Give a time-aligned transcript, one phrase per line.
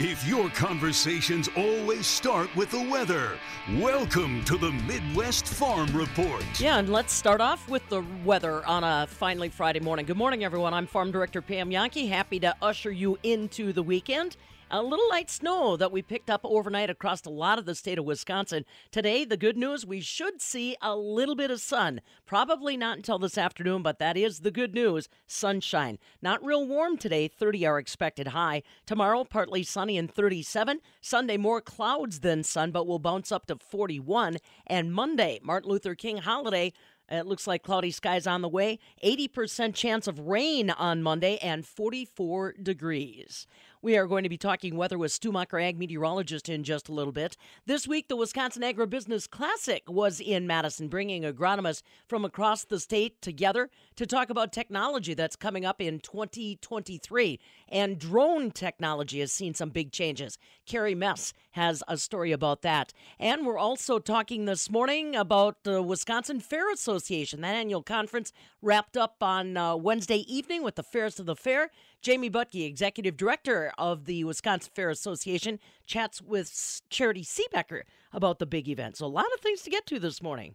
[0.00, 3.36] If your conversations always start with the weather,
[3.80, 6.44] welcome to the Midwest Farm Report.
[6.60, 10.06] Yeah, and let's start off with the weather on a finally Friday morning.
[10.06, 10.72] Good morning, everyone.
[10.72, 12.08] I'm Farm Director Pam Jahnke.
[12.08, 14.36] Happy to usher you into the weekend.
[14.70, 17.98] A little light snow that we picked up overnight across a lot of the state
[17.98, 18.66] of Wisconsin.
[18.90, 22.02] Today, the good news we should see a little bit of sun.
[22.26, 25.98] Probably not until this afternoon, but that is the good news sunshine.
[26.20, 28.62] Not real warm today, 30 are expected high.
[28.84, 30.80] Tomorrow, partly sunny and 37.
[31.00, 34.36] Sunday, more clouds than sun, but will bounce up to 41.
[34.66, 36.74] And Monday, Martin Luther King holiday.
[37.10, 38.78] It looks like cloudy skies on the way.
[39.02, 43.46] 80% chance of rain on Monday and 44 degrees.
[43.80, 47.12] We are going to be talking weather with Stu ag meteorologist, in just a little
[47.12, 47.36] bit.
[47.64, 53.22] This week, the Wisconsin Agribusiness Classic was in Madison, bringing agronomists from across the state
[53.22, 57.38] together to talk about technology that's coming up in 2023.
[57.68, 60.38] And drone technology has seen some big changes.
[60.66, 62.92] Carrie Mess has a story about that.
[63.20, 67.42] And we're also talking this morning about the Wisconsin Fair Association.
[67.42, 71.70] That annual conference wrapped up on uh, Wednesday evening with the Fairest of the Fair.
[72.00, 77.82] Jamie Butke, executive director of the Wisconsin Fair Association, chats with Charity Seebecker
[78.12, 78.96] about the big event.
[78.96, 80.54] So, a lot of things to get to this morning.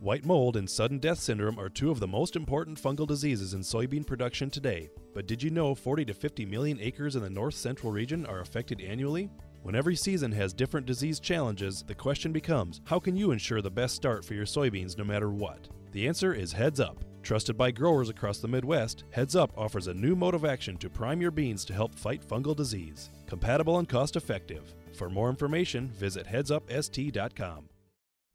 [0.00, 3.60] White mold and sudden death syndrome are two of the most important fungal diseases in
[3.60, 4.88] soybean production today.
[5.14, 8.40] But did you know 40 to 50 million acres in the north central region are
[8.40, 9.30] affected annually?
[9.62, 13.70] When every season has different disease challenges, the question becomes how can you ensure the
[13.70, 15.68] best start for your soybeans no matter what?
[15.92, 17.04] The answer is Heads Up.
[17.22, 20.90] Trusted by growers across the Midwest, Heads Up offers a new mode of action to
[20.90, 23.10] prime your beans to help fight fungal disease.
[23.26, 24.74] Compatible and cost effective.
[24.94, 27.68] For more information, visit headsupst.com.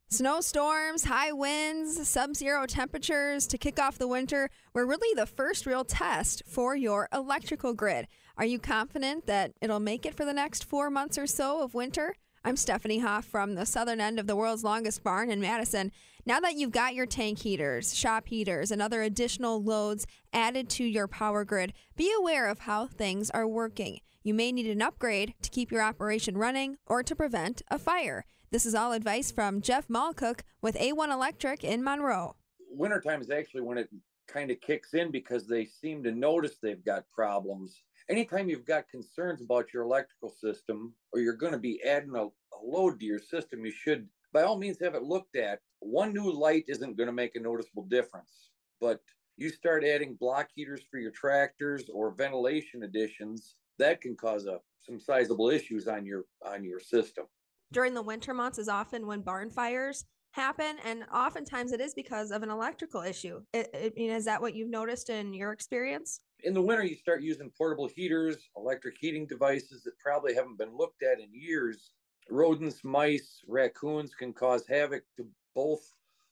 [0.08, 5.66] Snowstorms, high winds, sub zero temperatures to kick off the winter were really the first
[5.66, 8.06] real test for your electrical grid.
[8.38, 11.74] Are you confident that it'll make it for the next four months or so of
[11.74, 12.14] winter?
[12.46, 15.90] I'm Stephanie Hoff from the southern end of the world's longest barn in Madison.
[16.24, 20.84] Now that you've got your tank heaters, shop heaters, and other additional loads added to
[20.84, 23.98] your power grid, be aware of how things are working.
[24.22, 28.24] You may need an upgrade to keep your operation running or to prevent a fire.
[28.52, 32.36] This is all advice from Jeff Malcook with A1 Electric in Monroe.
[32.70, 33.90] Wintertime is actually when it
[34.28, 38.88] kind of kicks in because they seem to notice they've got problems anytime you've got
[38.88, 43.06] concerns about your electrical system or you're going to be adding a, a, load to
[43.06, 45.60] your system, you should, by all means, have it looked at.
[45.80, 48.50] One new light isn't going to make a noticeable difference,
[48.80, 49.00] but
[49.36, 54.58] you start adding block heaters for your tractors or ventilation additions, that can cause a,
[54.82, 57.26] some sizable issues on your on your system.
[57.72, 62.30] During the winter months is often when barn fires happen and oftentimes it is because
[62.30, 63.40] of an electrical issue.
[63.54, 66.20] I mean, is that what you've noticed in your experience?
[66.42, 70.76] In the winter, you start using portable heaters, electric heating devices that probably haven't been
[70.76, 71.92] looked at in years.
[72.30, 75.80] Rodents, mice, raccoons can cause havoc to both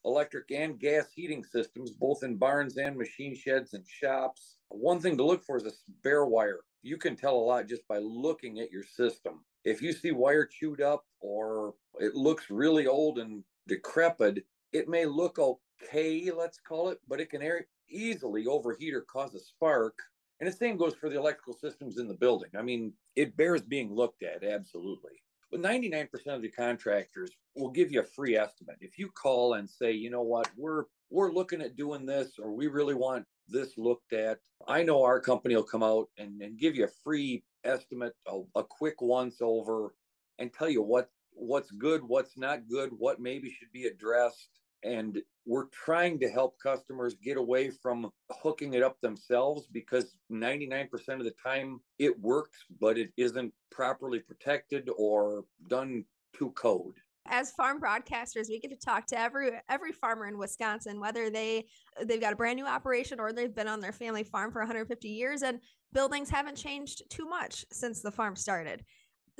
[0.04, 4.56] electric and gas heating systems, both in barns and machine sheds and shops.
[4.68, 5.72] One thing to look for is a
[6.02, 6.60] bare wire.
[6.82, 9.44] You can tell a lot just by looking at your system.
[9.64, 15.06] If you see wire chewed up or it looks really old and decrepit, it may
[15.06, 17.40] look okay, let's call it, but it can
[17.88, 19.98] easily overheat or cause a spark.
[20.40, 22.50] And the same goes for the electrical systems in the building.
[22.58, 25.22] I mean, it bears being looked at, absolutely.
[25.50, 28.76] But 99% of the contractors will give you a free estimate.
[28.80, 32.52] If you call and say, you know what, we're we're looking at doing this or
[32.52, 36.58] we really want this looked at, I know our company will come out and, and
[36.58, 39.94] give you a free estimate, a, a quick once over,
[40.38, 44.48] and tell you what what's good, what's not good, what maybe should be addressed
[44.84, 50.88] and we're trying to help customers get away from hooking it up themselves because 99%
[51.08, 56.04] of the time it works but it isn't properly protected or done
[56.38, 56.94] to code.
[57.26, 61.64] As farm broadcasters we get to talk to every every farmer in wisconsin whether they
[62.04, 65.08] they've got a brand new operation or they've been on their family farm for 150
[65.08, 65.58] years and
[65.94, 68.84] buildings haven't changed too much since the farm started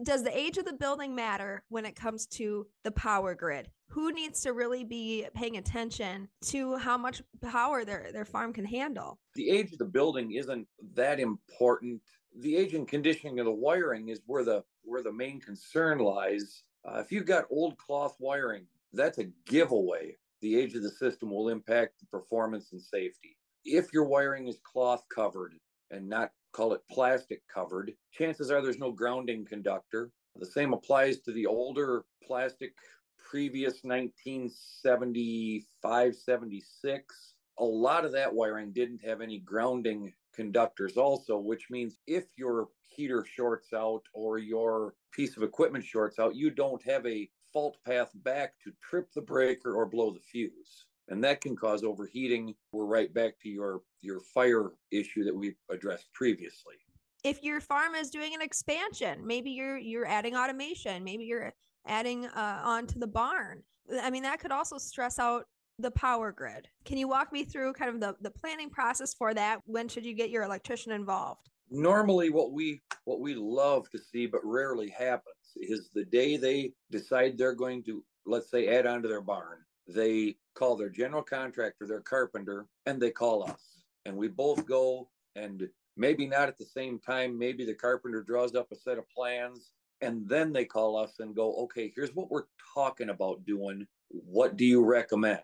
[0.02, 3.69] does the age of the building matter when it comes to the power grid?
[3.88, 8.64] Who needs to really be paying attention to how much power their, their farm can
[8.64, 9.19] handle?
[9.35, 12.00] The age of the building isn't that important.
[12.41, 16.64] The age and conditioning of the wiring is where the where the main concern lies.
[16.85, 20.17] Uh, if you've got old cloth wiring, that's a giveaway.
[20.43, 23.38] the age of the system will impact the performance and safety.
[23.64, 25.55] If your wiring is cloth covered
[25.91, 30.10] and not call it plastic covered, chances are there's no grounding conductor.
[30.36, 32.72] The same applies to the older plastic
[33.18, 37.34] previous 1975 76.
[37.58, 42.68] A lot of that wiring didn't have any grounding conductors, also, which means if your
[42.82, 47.76] heater shorts out or your piece of equipment shorts out, you don't have a fault
[47.84, 52.54] path back to trip the breaker or blow the fuse and that can cause overheating
[52.72, 56.74] we're right back to your your fire issue that we addressed previously.
[57.22, 61.52] If your farm is doing an expansion maybe you're you're adding automation maybe you're
[61.86, 63.62] adding uh, onto the barn.
[64.02, 65.46] I mean that could also stress out
[65.78, 66.68] the power grid.
[66.84, 69.60] Can you walk me through kind of the, the planning process for that?
[69.66, 71.48] When should you get your electrician involved?
[71.70, 76.72] Normally what we what we love to see but rarely happens is the day they
[76.90, 81.22] decide they're going to let's say add on to their barn they call their general
[81.22, 83.82] contractor, their carpenter, and they call us.
[84.06, 87.38] And we both go and maybe not at the same time.
[87.38, 91.34] Maybe the carpenter draws up a set of plans and then they call us and
[91.34, 93.86] go, okay, here's what we're talking about doing.
[94.08, 95.40] What do you recommend?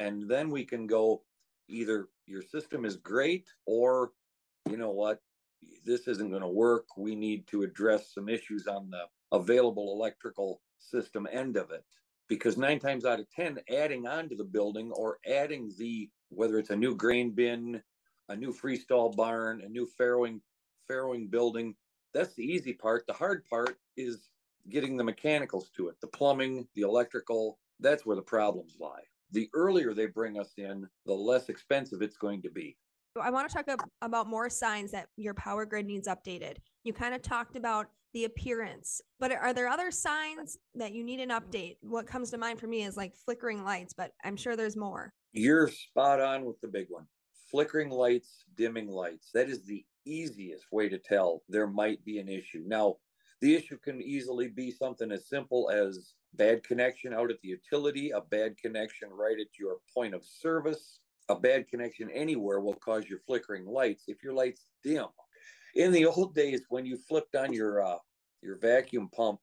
[0.00, 1.22] And then we can go
[1.68, 4.12] either your system is great or
[4.70, 5.20] you know what,
[5.84, 6.86] this isn't going to work.
[6.96, 11.84] We need to address some issues on the available electrical system end of it
[12.28, 16.58] because nine times out of 10, adding on to the building or adding the, whether
[16.58, 17.82] it's a new grain bin,
[18.28, 20.40] a new freestall barn, a new farrowing,
[20.90, 21.74] farrowing building,
[22.12, 23.06] that's the easy part.
[23.06, 24.28] The hard part is
[24.70, 27.58] getting the mechanicals to it, the plumbing, the electrical.
[27.80, 29.02] That's where the problems lie.
[29.32, 32.76] The earlier they bring us in, the less expensive it's going to be.
[33.20, 33.68] I want to talk
[34.02, 36.56] about more signs that your power grid needs updated.
[36.82, 41.20] You kind of talked about the appearance, but are there other signs that you need
[41.20, 41.76] an update?
[41.80, 45.12] What comes to mind for me is like flickering lights, but I'm sure there's more.
[45.32, 47.06] You're spot on with the big one.
[47.50, 49.30] Flickering lights, dimming lights.
[49.32, 52.64] That is the easiest way to tell there might be an issue.
[52.66, 52.96] Now,
[53.40, 58.10] the issue can easily be something as simple as bad connection out at the utility,
[58.10, 60.98] a bad connection right at your point of service,
[61.28, 65.06] a bad connection anywhere will cause your flickering lights if your lights dim.
[65.74, 67.98] In the old days, when you flipped on your uh,
[68.42, 69.40] your vacuum pump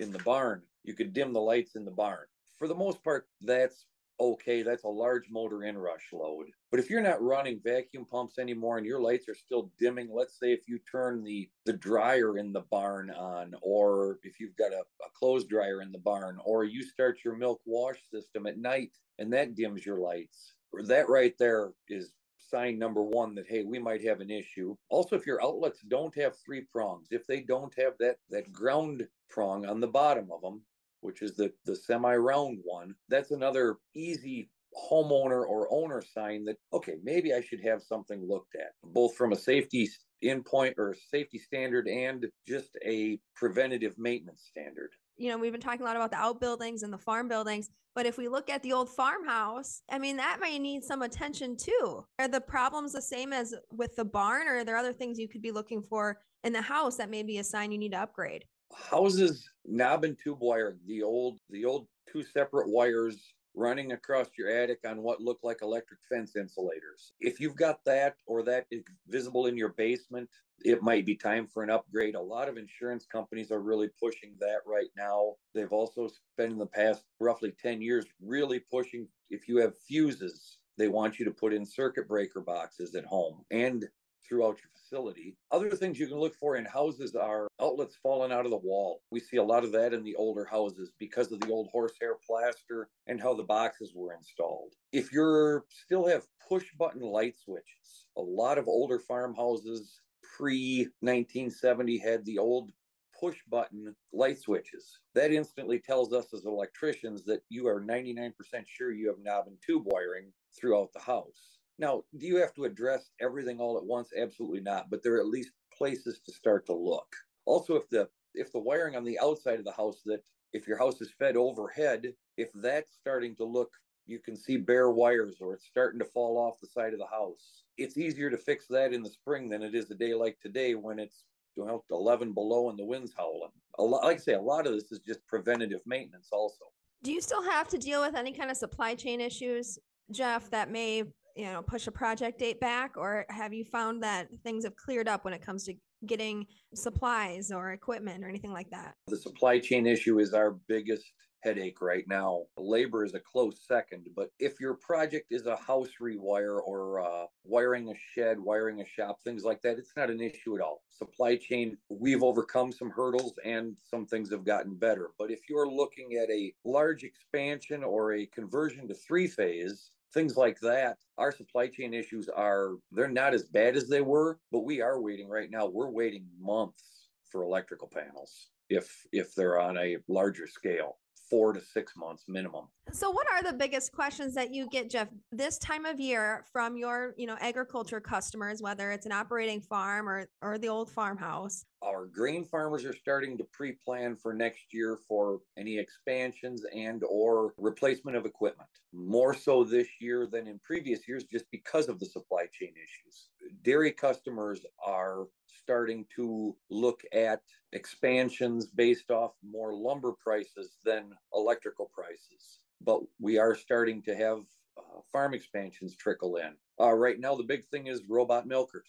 [0.00, 2.26] in the barn, you could dim the lights in the barn.
[2.58, 3.86] For the most part, that's
[4.20, 4.62] okay.
[4.62, 6.46] That's a large motor inrush load.
[6.70, 10.38] But if you're not running vacuum pumps anymore and your lights are still dimming, let's
[10.38, 14.72] say if you turn the the dryer in the barn on, or if you've got
[14.72, 18.58] a, a clothes dryer in the barn, or you start your milk wash system at
[18.58, 23.62] night and that dims your lights, that right there is sign number one that hey
[23.62, 24.76] we might have an issue.
[24.88, 29.06] Also if your outlets don't have three prongs if they don't have that that ground
[29.28, 30.62] prong on the bottom of them
[31.00, 34.50] which is the the semi round one that's another easy
[34.90, 39.32] homeowner or owner sign that okay maybe i should have something looked at both from
[39.32, 39.88] a safety
[40.24, 45.82] endpoint or safety standard and just a preventative maintenance standard you know, we've been talking
[45.82, 48.72] a lot about the outbuildings and the farm buildings, but if we look at the
[48.72, 52.04] old farmhouse, I mean, that may need some attention too.
[52.18, 55.28] Are the problems the same as with the barn, or are there other things you
[55.28, 58.00] could be looking for in the house that may be a sign you need to
[58.00, 58.44] upgrade?
[58.74, 64.50] Houses knob and tube wire, the old, the old two separate wires running across your
[64.50, 67.12] attic on what look like electric fence insulators.
[67.20, 70.28] If you've got that or that is visible in your basement,
[70.60, 72.14] it might be time for an upgrade.
[72.14, 75.34] A lot of insurance companies are really pushing that right now.
[75.54, 80.58] They've also spent in the past roughly 10 years really pushing if you have fuses,
[80.78, 83.86] they want you to put in circuit breaker boxes at home and
[84.26, 85.36] throughout your facility.
[85.50, 89.02] Other things you can look for in houses are outlets falling out of the wall.
[89.10, 92.16] We see a lot of that in the older houses because of the old horsehair
[92.26, 94.72] plaster and how the boxes were installed.
[94.92, 100.00] If you still have push button light switches, a lot of older farmhouses
[100.36, 102.72] pre 1970 had the old
[103.18, 104.98] push button light switches.
[105.14, 108.32] That instantly tells us as electricians that you are 99%
[108.66, 111.53] sure you have knob and tube wiring throughout the house.
[111.78, 114.10] Now, do you have to address everything all at once?
[114.16, 117.14] Absolutely not, but there are at least places to start to look.
[117.46, 120.78] Also, if the if the wiring on the outside of the house that if your
[120.78, 123.70] house is fed overhead, if that's starting to look
[124.06, 127.06] you can see bare wires or it's starting to fall off the side of the
[127.06, 127.64] house.
[127.78, 130.74] It's easier to fix that in the spring than it is a day like today
[130.74, 131.24] when it's
[131.56, 133.52] you know, 11 below and the wind's howling.
[133.78, 136.64] A lot, like I say, a lot of this is just preventative maintenance also.
[137.02, 139.78] Do you still have to deal with any kind of supply chain issues,
[140.10, 141.04] Jeff, that may
[141.34, 145.08] you know, push a project date back, or have you found that things have cleared
[145.08, 145.74] up when it comes to
[146.06, 148.94] getting supplies or equipment or anything like that?
[149.08, 151.04] The supply chain issue is our biggest
[151.42, 152.44] headache right now.
[152.56, 157.26] Labor is a close second, but if your project is a house rewire or uh,
[157.44, 160.82] wiring a shed, wiring a shop, things like that, it's not an issue at all.
[160.90, 165.10] Supply chain, we've overcome some hurdles and some things have gotten better.
[165.18, 170.36] But if you're looking at a large expansion or a conversion to three phase, things
[170.36, 174.60] like that our supply chain issues are they're not as bad as they were but
[174.60, 179.76] we are waiting right now we're waiting months for electrical panels if if they're on
[179.76, 180.96] a larger scale
[181.28, 182.66] four to six months minimum.
[182.92, 186.76] So, what are the biggest questions that you get, Jeff, this time of year from
[186.76, 191.64] your, you know, agriculture customers, whether it's an operating farm or or the old farmhouse?
[191.82, 197.52] Our grain farmers are starting to pre-plan for next year for any expansions and or
[197.58, 198.68] replacement of equipment.
[198.92, 203.28] More so this year than in previous years, just because of the supply chain issues.
[203.62, 205.26] Dairy customers are
[205.60, 207.40] starting to look at
[207.72, 212.60] expansions based off more lumber prices than electrical prices.
[212.80, 214.38] But we are starting to have
[214.78, 216.54] uh, farm expansions trickle in.
[216.80, 218.88] Uh, right now, the big thing is robot milkers.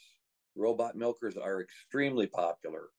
[0.56, 2.90] Robot milkers are extremely popular.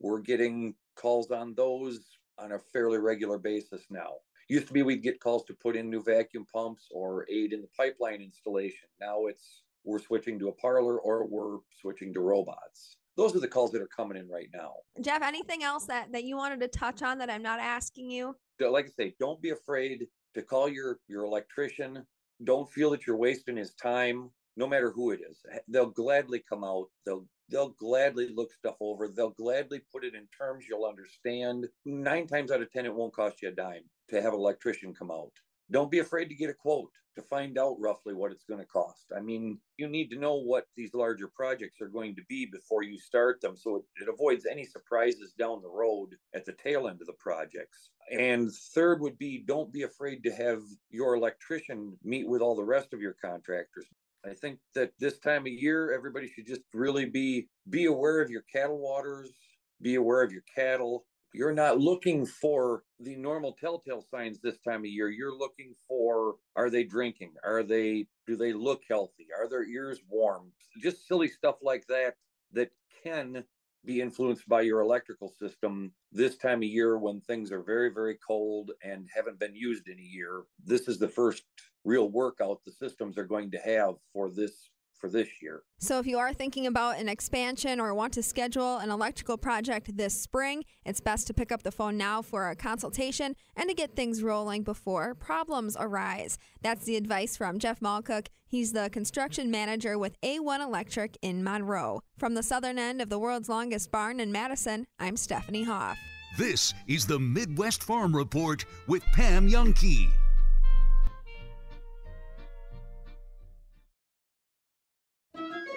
[0.00, 2.00] We're getting calls on those
[2.38, 4.14] on a fairly regular basis now.
[4.48, 7.60] Used to be we'd get calls to put in new vacuum pumps or aid in
[7.60, 8.88] the pipeline installation.
[9.00, 13.48] Now it's we're switching to a parlor or we're switching to robots those are the
[13.48, 14.72] calls that are coming in right now.
[15.02, 18.34] Jeff, anything else that that you wanted to touch on that I'm not asking you?
[18.58, 22.06] Like I say, don't be afraid to call your your electrician.
[22.44, 25.38] Don't feel that you're wasting his time, no matter who it is.
[25.68, 26.86] They'll gladly come out.
[27.04, 29.06] They'll they'll gladly look stuff over.
[29.08, 31.66] They'll gladly put it in terms you'll understand.
[31.84, 34.94] Nine times out of ten, it won't cost you a dime to have an electrician
[34.94, 35.32] come out.
[35.70, 38.66] Don't be afraid to get a quote to find out roughly what it's going to
[38.66, 39.06] cost.
[39.16, 42.82] I mean, you need to know what these larger projects are going to be before
[42.82, 47.00] you start them so it, avoids any surprises down the road at the tail end
[47.00, 47.90] of the projects.
[48.12, 52.64] And third would be don't be afraid to have your electrician meet with all the
[52.64, 53.86] rest of your contractors.
[54.24, 58.30] I think that this time of year everybody should just really be be aware of
[58.30, 59.32] your cattle waters,
[59.80, 64.80] be aware of your cattle, you're not looking for the normal telltale signs this time
[64.80, 65.08] of year.
[65.08, 67.34] You're looking for are they drinking?
[67.44, 69.28] Are they do they look healthy?
[69.38, 70.52] Are their ears warm?
[70.82, 72.14] Just silly stuff like that
[72.52, 72.70] that
[73.04, 73.44] can
[73.84, 78.18] be influenced by your electrical system this time of year when things are very very
[78.26, 80.42] cold and haven't been used in a year.
[80.64, 81.44] This is the first
[81.84, 85.62] real workout the systems are going to have for this for this year.
[85.78, 89.96] So, if you are thinking about an expansion or want to schedule an electrical project
[89.96, 93.74] this spring, it's best to pick up the phone now for a consultation and to
[93.74, 96.38] get things rolling before problems arise.
[96.60, 98.26] That's the advice from Jeff Malcook.
[98.46, 102.02] He's the construction manager with A1 Electric in Monroe.
[102.18, 105.98] From the southern end of the world's longest barn in Madison, I'm Stephanie Hoff.
[106.36, 110.08] This is the Midwest Farm Report with Pam Jahnke.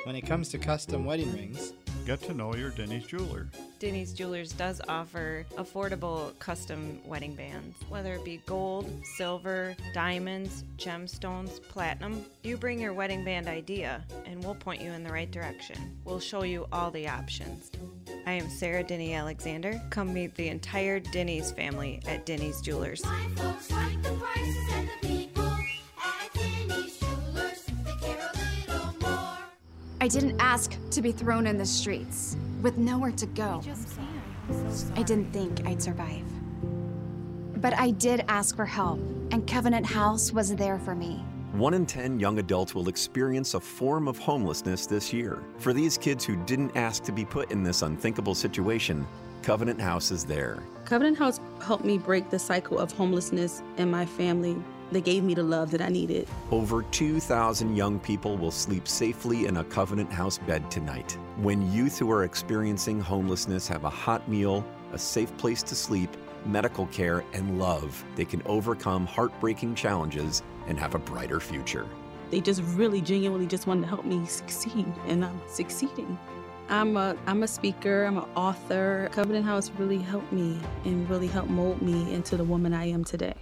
[0.04, 1.72] When it comes to custom wedding rings,
[2.06, 3.48] get to know your Denny's jeweler.
[3.80, 11.62] Denny's Jewelers does offer affordable custom wedding bands, whether it be gold, silver, diamonds, gemstones,
[11.70, 12.26] platinum.
[12.44, 15.98] You bring your wedding band idea, and we'll point you in the right direction.
[16.04, 17.72] We'll show you all the options.
[18.26, 19.82] I am Sarah Denny Alexander.
[19.90, 23.04] Come meet the entire Denny's family at Denny's Jewelers.
[30.04, 33.62] I didn't ask to be thrown in the streets with nowhere to go.
[34.98, 36.26] I didn't think I'd survive.
[37.62, 39.00] But I did ask for help,
[39.32, 41.24] and Covenant House was there for me.
[41.54, 45.42] One in 10 young adults will experience a form of homelessness this year.
[45.58, 49.08] For these kids who didn't ask to be put in this unthinkable situation,
[49.42, 50.64] Covenant House is there.
[50.84, 54.62] Covenant House helped me break the cycle of homelessness in my family
[54.94, 56.28] they gave me the love that I needed.
[56.52, 61.18] Over 2,000 young people will sleep safely in a Covenant House bed tonight.
[61.38, 66.10] When youth who are experiencing homelessness have a hot meal, a safe place to sleep,
[66.46, 71.88] medical care, and love, they can overcome heartbreaking challenges and have a brighter future.
[72.32, 76.18] They just really genuinely just wanted to help me succeed, and I'm succeeding.
[76.70, 79.10] I'm a I'm a speaker, I'm an author.
[79.12, 83.04] Covenant House really helped me and really helped mold me into the woman I am
[83.04, 83.36] today.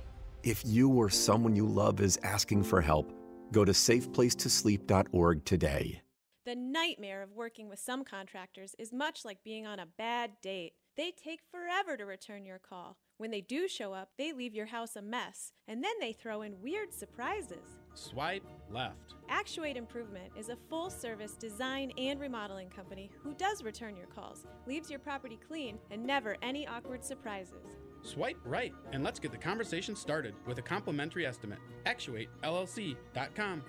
[0.43, 3.13] If you or someone you love is asking for help,
[3.51, 6.01] go to safeplacetosleep.org today.
[6.45, 10.73] The nightmare of working with some contractors is much like being on a bad date.
[10.97, 12.97] They take forever to return your call.
[13.17, 16.41] When they do show up, they leave your house a mess, and then they throw
[16.41, 17.77] in weird surprises.
[17.93, 19.13] Swipe left.
[19.29, 24.47] Actuate Improvement is a full service design and remodeling company who does return your calls,
[24.65, 27.77] leaves your property clean, and never any awkward surprises.
[28.03, 31.59] Swipe right and let's get the conversation started with a complimentary estimate.
[31.85, 33.63] ActuateLLC.com.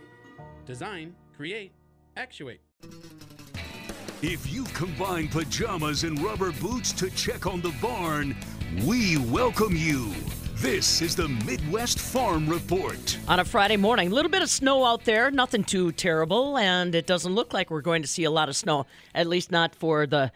[0.65, 1.73] Design, create,
[2.17, 2.61] actuate.
[4.23, 8.37] If you combine pajamas and rubber boots to check on the barn,
[8.85, 10.13] we welcome you.
[10.57, 13.19] This is the Midwest Farm Report.
[13.27, 16.95] On a Friday morning, a little bit of snow out there, nothing too terrible, and
[16.95, 19.75] it doesn't look like we're going to see a lot of snow, at least not
[19.75, 20.31] for the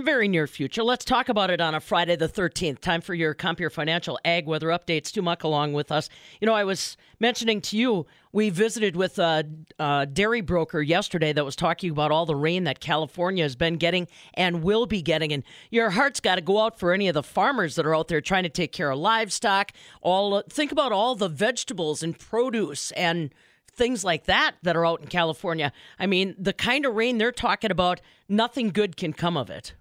[0.00, 0.82] very near future.
[0.82, 2.80] Let's talk about it on a Friday the 13th.
[2.80, 5.08] Time for your Compeer Financial Ag Weather Updates.
[5.08, 6.08] Stu Muck along with us.
[6.40, 9.44] You know, I was mentioning to you, we visited with a,
[9.78, 13.76] a, dairy broker yesterday that was talking about all the rain that California has been
[13.76, 15.30] getting and will be getting.
[15.30, 18.08] And your heart's got to go out for any of the farmers that are out
[18.08, 19.72] there trying to take care of livestock.
[20.00, 23.34] All Think about all the vegetables and produce and
[23.74, 25.70] things like that that are out in California.
[25.98, 29.74] I mean, the kind of rain they're talking about, nothing good can come of it.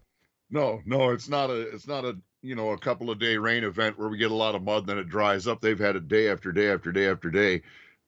[0.52, 3.64] No, no, it's not a it's not a you know a couple of day rain
[3.64, 5.62] event where we get a lot of mud and then it dries up.
[5.62, 7.62] They've had it day after day after day after day.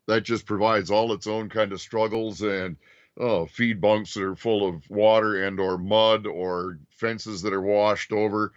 [0.07, 2.75] That just provides all its own kind of struggles and
[3.17, 7.61] oh, feed bunks that are full of water and or mud or fences that are
[7.61, 8.51] washed over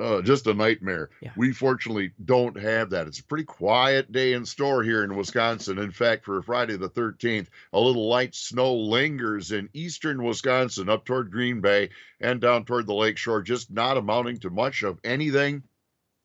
[0.00, 1.10] uh, just a nightmare.
[1.20, 1.32] Yeah.
[1.36, 3.06] We fortunately don't have that.
[3.06, 5.78] It's a pretty quiet day in store here in Wisconsin.
[5.78, 11.04] In fact, for Friday the 13th, a little light snow lingers in eastern Wisconsin up
[11.04, 15.62] toward Green Bay and down toward the lakeshore, just not amounting to much of anything.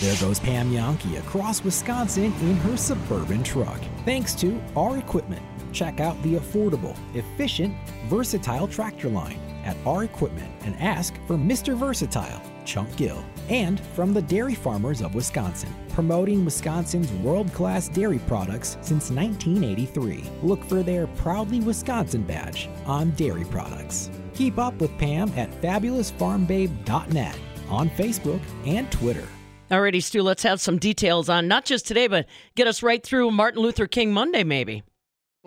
[0.00, 3.78] There goes Pam Jahnke across Wisconsin in her suburban truck.
[4.06, 5.42] Thanks to our equipment.
[5.72, 11.76] Check out the affordable, efficient, versatile tractor line at our equipment and ask for Mr.
[11.76, 13.24] Versatile, Chunk Gill.
[13.48, 20.22] And from the Dairy Farmers of Wisconsin, promoting Wisconsin's world class dairy products since 1983.
[20.42, 24.10] Look for their Proudly Wisconsin badge on dairy products.
[24.34, 27.38] Keep up with Pam at fabulousfarmbabe.net
[27.70, 29.26] on Facebook and Twitter.
[29.70, 33.30] Alrighty, Stu, let's have some details on not just today, but get us right through
[33.30, 34.82] Martin Luther King Monday, maybe.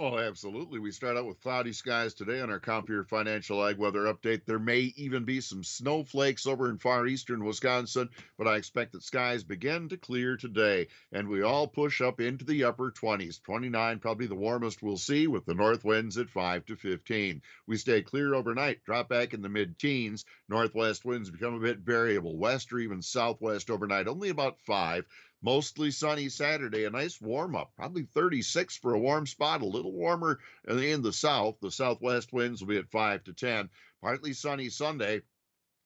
[0.04, 0.80] Oh, absolutely.
[0.80, 4.46] We start out with cloudy skies today on our Compeer Financial Ag Weather Update.
[4.48, 9.04] There may even be some snowflakes over in far eastern Wisconsin, but I expect that
[9.04, 13.38] skies begin to clear today, and we all push up into the upper 20s.
[13.38, 17.44] 29, probably the warmest we'll see, with the north winds at 5 to 15.
[17.68, 20.26] We stay clear overnight, drop back in the mid teens.
[20.50, 25.06] Northwest winds become a bit variable, west or even southwest overnight, only about 5.
[25.44, 29.92] Mostly sunny Saturday, a nice warm up, probably 36 for a warm spot, a little
[29.92, 31.60] warmer in the south.
[31.62, 33.70] The southwest winds will be at 5 to 10.
[34.02, 35.24] Partly sunny Sunday,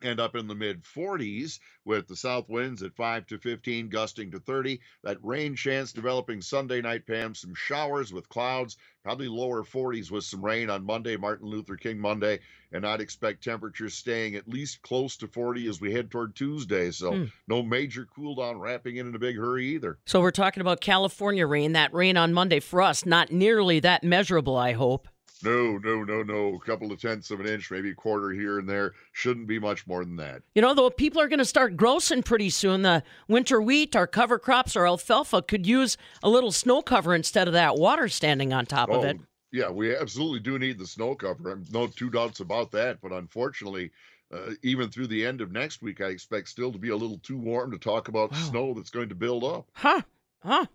[0.06, 4.32] end up in the mid 40s with the south winds at 5 to 15 gusting
[4.32, 9.64] to 30 that rain chance developing sunday night pam some showers with clouds probably lower
[9.64, 12.40] 40s with some rain on monday martin luther king monday
[12.72, 16.92] and i'd expect temperatures staying at least close to 40 as we head toward tuesday.
[16.92, 17.32] So mm.
[17.48, 19.98] no major cool down wrapping in in a big hurry either.
[20.06, 21.74] So we're talking about california rain.
[21.74, 25.08] That rain on monday for us not nearly that measurable i hope
[25.44, 26.56] no, no, no, no.
[26.56, 28.94] A couple of tenths of an inch, maybe a quarter here and there.
[29.12, 30.42] Shouldn't be much more than that.
[30.54, 32.82] You know, though, people are going to start grossing pretty soon.
[32.82, 37.48] The winter wheat, our cover crops, our alfalfa could use a little snow cover instead
[37.48, 39.18] of that water standing on top oh, of it.
[39.52, 41.62] Yeah, we absolutely do need the snow cover.
[41.72, 43.00] No two doubts about that.
[43.02, 43.92] But unfortunately,
[44.34, 47.20] uh, even through the end of next week, I expect still to be a little
[47.20, 48.38] too warm to talk about wow.
[48.38, 49.68] snow that's going to build up.
[49.74, 50.02] Huh?
[50.44, 50.66] Huh?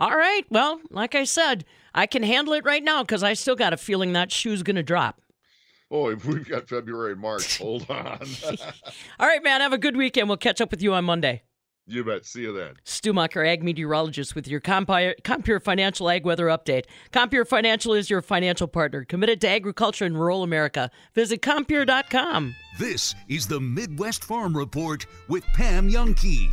[0.00, 0.42] All right.
[0.50, 3.76] Well, like I said, I can handle it right now because I still got a
[3.76, 5.20] feeling that shoe's going to drop.
[5.90, 7.58] Oh, we've got February and March.
[7.62, 8.20] Hold on.
[9.18, 9.60] All right, man.
[9.60, 10.28] Have a good weekend.
[10.28, 11.42] We'll catch up with you on Monday.
[11.90, 12.26] You bet.
[12.26, 12.74] See you then.
[12.84, 16.84] Stumacher, ag meteorologist with your Compire, Compeer Financial Ag Weather Update.
[17.12, 20.90] Compeer Financial is your financial partner committed to agriculture in rural America.
[21.14, 22.54] Visit Compeer.com.
[22.78, 26.50] This is the Midwest Farm Report with Pam Jahnke.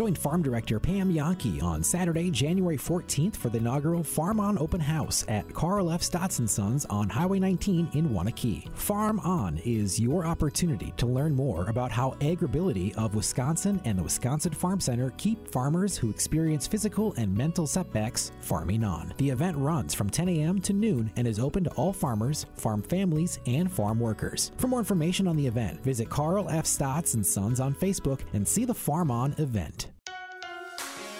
[0.00, 4.80] Join Farm Director Pam Jahnke on Saturday, January 14th for the inaugural Farm On Open
[4.80, 6.00] House at Carl F.
[6.00, 8.74] Statz & Sons on Highway 19 in Waunakee.
[8.74, 14.02] Farm On is your opportunity to learn more about how AgrAbility of Wisconsin and the
[14.02, 19.12] Wisconsin Farm Center keep farmers who experience physical and mental setbacks farming on.
[19.18, 20.62] The event runs from 10 a.m.
[20.62, 24.50] to noon and is open to all farmers, farm families, and farm workers.
[24.56, 26.64] For more information on the event, visit Carl F.
[26.64, 29.89] Statz & Sons on Facebook and see the Farm On event.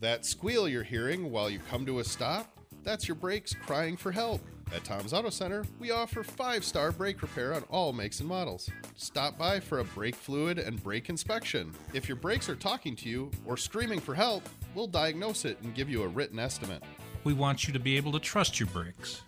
[0.00, 4.12] That squeal you're hearing while you come to a stop, that's your brakes crying for
[4.12, 4.40] help.
[4.72, 8.70] At Tom's Auto Center, we offer five star brake repair on all makes and models.
[8.94, 11.72] Stop by for a brake fluid and brake inspection.
[11.94, 15.74] If your brakes are talking to you or screaming for help, we'll diagnose it and
[15.74, 16.84] give you a written estimate.
[17.24, 19.22] We want you to be able to trust your brakes.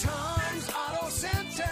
[0.00, 1.68] Tom's Auto Center,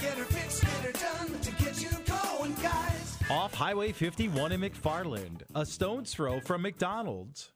[0.00, 3.18] get her fixed, get her done to get you going, guys.
[3.28, 7.52] Off Highway 51 in McFarland, a stone's throw from McDonald's.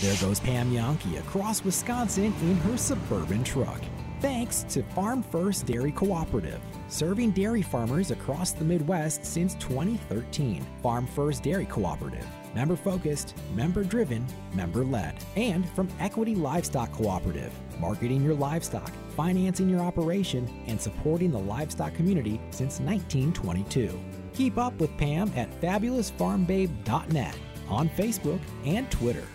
[0.00, 3.80] There goes Pam Jahnke across Wisconsin in her suburban truck.
[4.20, 10.66] Thanks to Farm First Dairy Cooperative, serving dairy farmers across the Midwest since 2013.
[10.82, 15.14] Farm First Dairy Cooperative, member focused, member driven, member led.
[15.36, 21.94] And from Equity Livestock Cooperative, marketing your livestock, financing your operation, and supporting the livestock
[21.94, 23.98] community since 1922.
[24.34, 27.36] Keep up with Pam at fabulousfarmbabe.net
[27.70, 29.26] on Facebook and Twitter.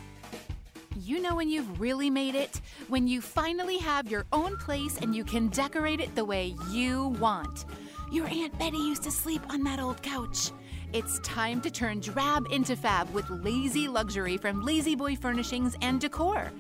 [1.06, 2.62] You know when you've really made it?
[2.88, 7.10] When you finally have your own place and you can decorate it the way you
[7.20, 7.66] want.
[8.12, 10.50] Your Aunt Betty used to sleep on that old couch.
[10.94, 16.52] It's time to turn drab into fab with lazy luxury from La-Z-Boy Furnishings and Decor.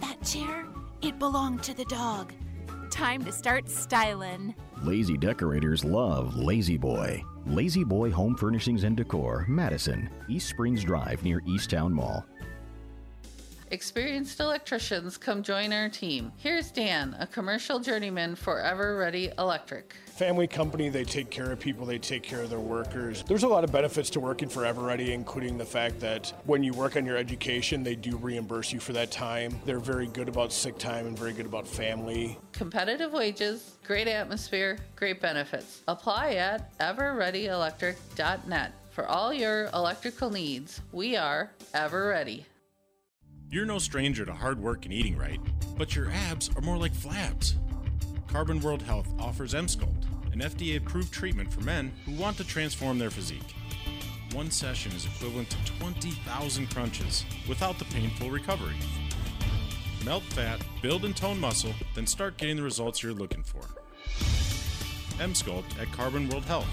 [0.00, 0.64] That chair,
[1.02, 2.32] it belonged to the dog.
[2.88, 4.54] Time to start styling.
[4.82, 7.22] Lazy decorators love La-Z-Boy.
[7.44, 12.24] La-Z-Boy Home Furnishings and Decor, Madison, East Springs Drive near East Towne Mall.
[13.72, 16.32] Experienced electricians, come join our team.
[16.38, 19.94] Here's Dan, a commercial journeyman for Ever Ready Electric.
[20.06, 23.22] Family company, they take care of people, they take care of their workers.
[23.28, 26.64] There's a lot of benefits to working for Ever Ready, including the fact that when
[26.64, 29.56] you work on your education, they do reimburse you for that time.
[29.64, 32.36] They're very good about sick time and very good about family.
[32.50, 35.82] Competitive wages, great atmosphere, great benefits.
[35.86, 38.72] Apply at everreadyelectric.net.
[38.90, 42.46] For all your electrical needs, we are Ever Ready.
[43.52, 45.40] You're no stranger to hard work and eating right,
[45.76, 47.54] but your abs are more like flabs.
[48.28, 52.96] Carbon World Health offers Emsculpt, an FDA approved treatment for men who want to transform
[52.96, 53.56] their physique.
[54.34, 58.76] One session is equivalent to 20,000 crunches without the painful recovery.
[60.04, 63.62] Melt fat, build and tone muscle, then start getting the results you're looking for.
[65.18, 66.68] Emsculpt at Carbon World Health.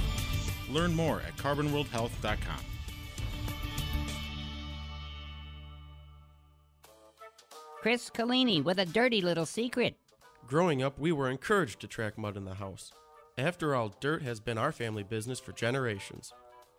[0.69, 2.76] Learn more at carbonworldhealth.com.
[7.81, 9.95] Chris Collini with a dirty little secret.
[10.47, 12.91] Growing up, we were encouraged to track mud in the house.
[13.37, 16.33] After all, dirt has been our family business for generations.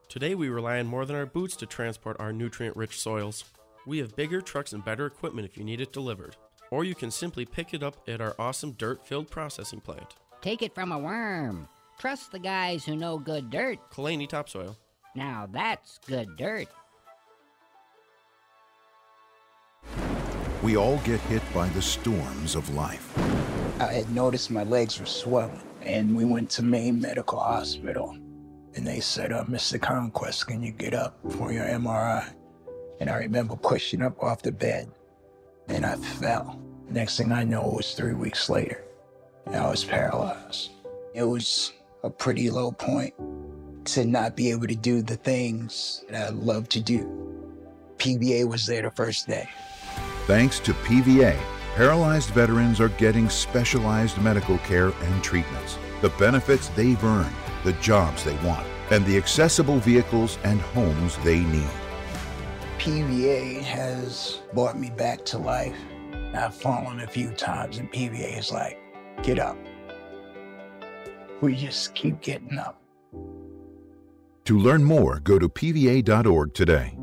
[0.09, 3.45] Today, we rely on more than our boots to transport our nutrient rich soils.
[3.87, 6.37] We have bigger trucks and better equipment if you need it delivered.
[6.71, 10.17] Or you can simply pick it up at our awesome dirt filled processing plant.
[10.41, 11.69] Take it from a worm.
[11.99, 13.79] Trust the guys who know good dirt.
[13.91, 14.77] Kalani Topsoil.
[15.15, 16.69] Now that's good dirt.
[20.62, 23.16] We all get hit by the storms of life.
[23.81, 28.16] I had noticed my legs were swelling, and we went to Maine Medical Hospital.
[28.75, 29.81] And they said, uh, Mr.
[29.81, 32.33] Conquest, can you get up for your MRI?
[33.01, 34.90] And I remember pushing up off the bed.
[35.68, 36.61] and I fell.
[36.88, 38.83] Next thing I know, it was three weeks later.
[39.47, 40.71] And I was paralyzed.
[41.14, 43.14] It was a pretty low point
[43.87, 47.01] to not be able to do the things that I love to do.
[47.99, 49.49] PVA was there the first day.
[50.29, 51.41] Thanks to PVA,
[51.75, 58.25] paralyzed veterans are getting specialized medical care and treatments, the benefits they've earned, the jobs
[58.25, 61.71] they want, and the accessible vehicles and homes they need.
[62.77, 65.79] PVA has brought me back to life.
[66.35, 68.79] I've fallen a few times, and PVA is like,
[69.23, 69.57] get up.
[71.41, 72.83] We just keep getting up.
[74.45, 76.98] To learn more, go to pva.org today.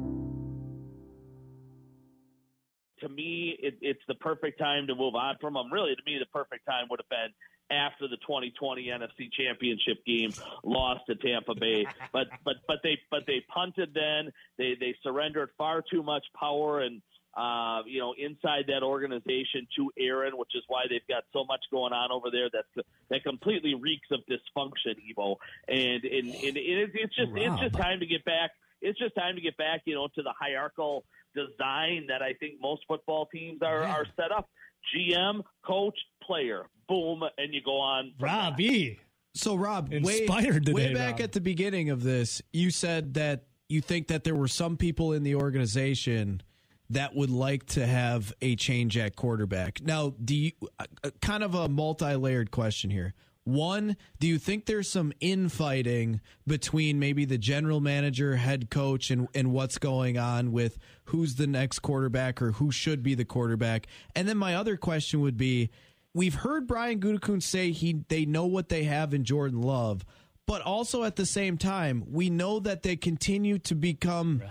[3.66, 5.72] It, it's the perfect time to move on from them.
[5.72, 7.34] Really, to me, the perfect time would have been
[7.72, 10.32] after the 2020 NFC Championship game
[10.64, 11.86] lost to Tampa Bay.
[12.14, 14.32] But but but they but they punted then.
[14.58, 17.02] They they surrendered far too much power and.
[17.38, 21.60] Uh, you know, inside that organization to Aaron, which is why they've got so much
[21.70, 25.36] going on over there that that completely reeks of dysfunction, Evo.
[25.68, 28.52] And and, and it, it's just it's just time to get back.
[28.82, 31.04] It's just time to get back, you know, to the hierarchical
[31.36, 34.50] design that I think most football teams are, are set up.
[34.96, 38.14] GM, coach, player, boom, and you go on.
[38.20, 38.34] from that.
[38.34, 39.00] Robbie.
[39.34, 41.22] So, Rob, way, Inspired way today, back Rob.
[41.22, 45.12] at the beginning of this, you said that you think that there were some people
[45.12, 46.42] in the organization
[46.92, 49.82] that would like to have a change at quarterback.
[49.82, 53.14] Now, do you uh, uh, kind of a multi-layered question here?
[53.46, 59.28] One, do you think there's some infighting between maybe the general manager, head coach, and,
[59.36, 63.86] and what's going on with who's the next quarterback or who should be the quarterback?
[64.16, 65.70] And then my other question would be
[66.12, 70.04] we've heard Brian Gutekunst say he they know what they have in Jordan Love,
[70.48, 74.44] but also at the same time, we know that they continue to become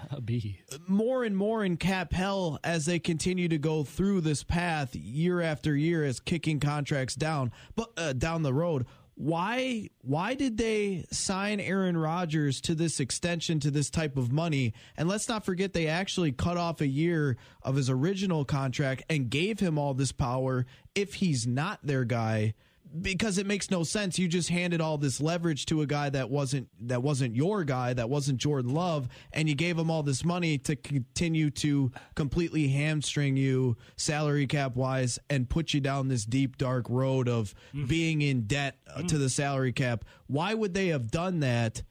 [0.88, 5.40] more and more in cap hell as they continue to go through this path year
[5.40, 8.86] after year as kicking contracts down, but uh, down the road.
[9.16, 14.74] Why why did they sign Aaron Rodgers to this extension to this type of money?
[14.96, 19.30] And let's not forget they actually cut off a year of his original contract and
[19.30, 22.54] gave him all this power if he's not their guy
[23.00, 24.18] because it makes no sense.
[24.18, 27.92] You just handed all this leverage to a guy that wasn't that wasn't your guy,
[27.94, 32.68] that wasn't Jordan Love, and you gave him all this money to continue to completely
[32.68, 37.54] hamstring you salary cap wise and put you down this deep dark road of
[37.88, 40.04] being in debt uh, to the salary cap.
[40.26, 41.82] Why would they have done that?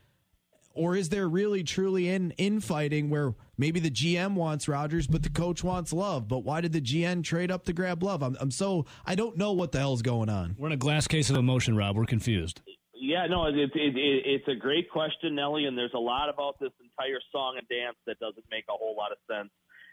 [0.74, 5.30] Or is there really truly in infighting where maybe the GM wants Rodgers, but the
[5.30, 6.28] coach wants Love?
[6.28, 8.24] But why did the GM trade up to grab Love?
[8.24, 10.56] I'm, I'm so I don't know what the hell's going on.
[10.58, 11.96] We're in a glass case of emotion, Rob.
[11.96, 12.62] We're confused.
[12.96, 16.60] Yeah, no, it's it, it, it's a great question, Nelly, and there's a lot about
[16.60, 19.50] this entire song and dance that doesn't make a whole lot of sense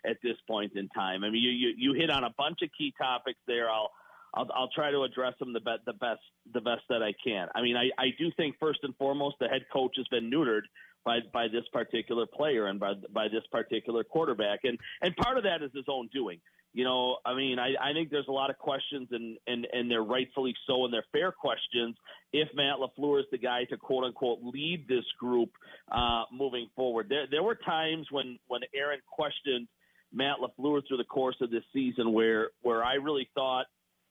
[0.07, 1.25] at this point in time.
[1.25, 3.69] I mean, you you, you hit on a bunch of key topics there.
[3.69, 3.91] I'll
[4.35, 6.21] I'll, I'll try to address them the, be- the best
[6.53, 7.49] the best that I can.
[7.55, 10.63] I mean, I, I do think first and foremost the head coach has been neutered
[11.05, 15.45] by by this particular player and by by this particular quarterback, and and part of
[15.45, 16.41] that is his own doing.
[16.73, 19.91] You know, I mean, I, I think there's a lot of questions, and, and, and
[19.91, 21.97] they're rightfully so, and they're fair questions.
[22.33, 25.51] If Matt LaFleur is the guy to quote unquote lead this group
[25.91, 29.67] uh, moving forward, there there were times when when Aaron questioned
[30.13, 33.67] Matt LaFleur through the course of this season where where I really thought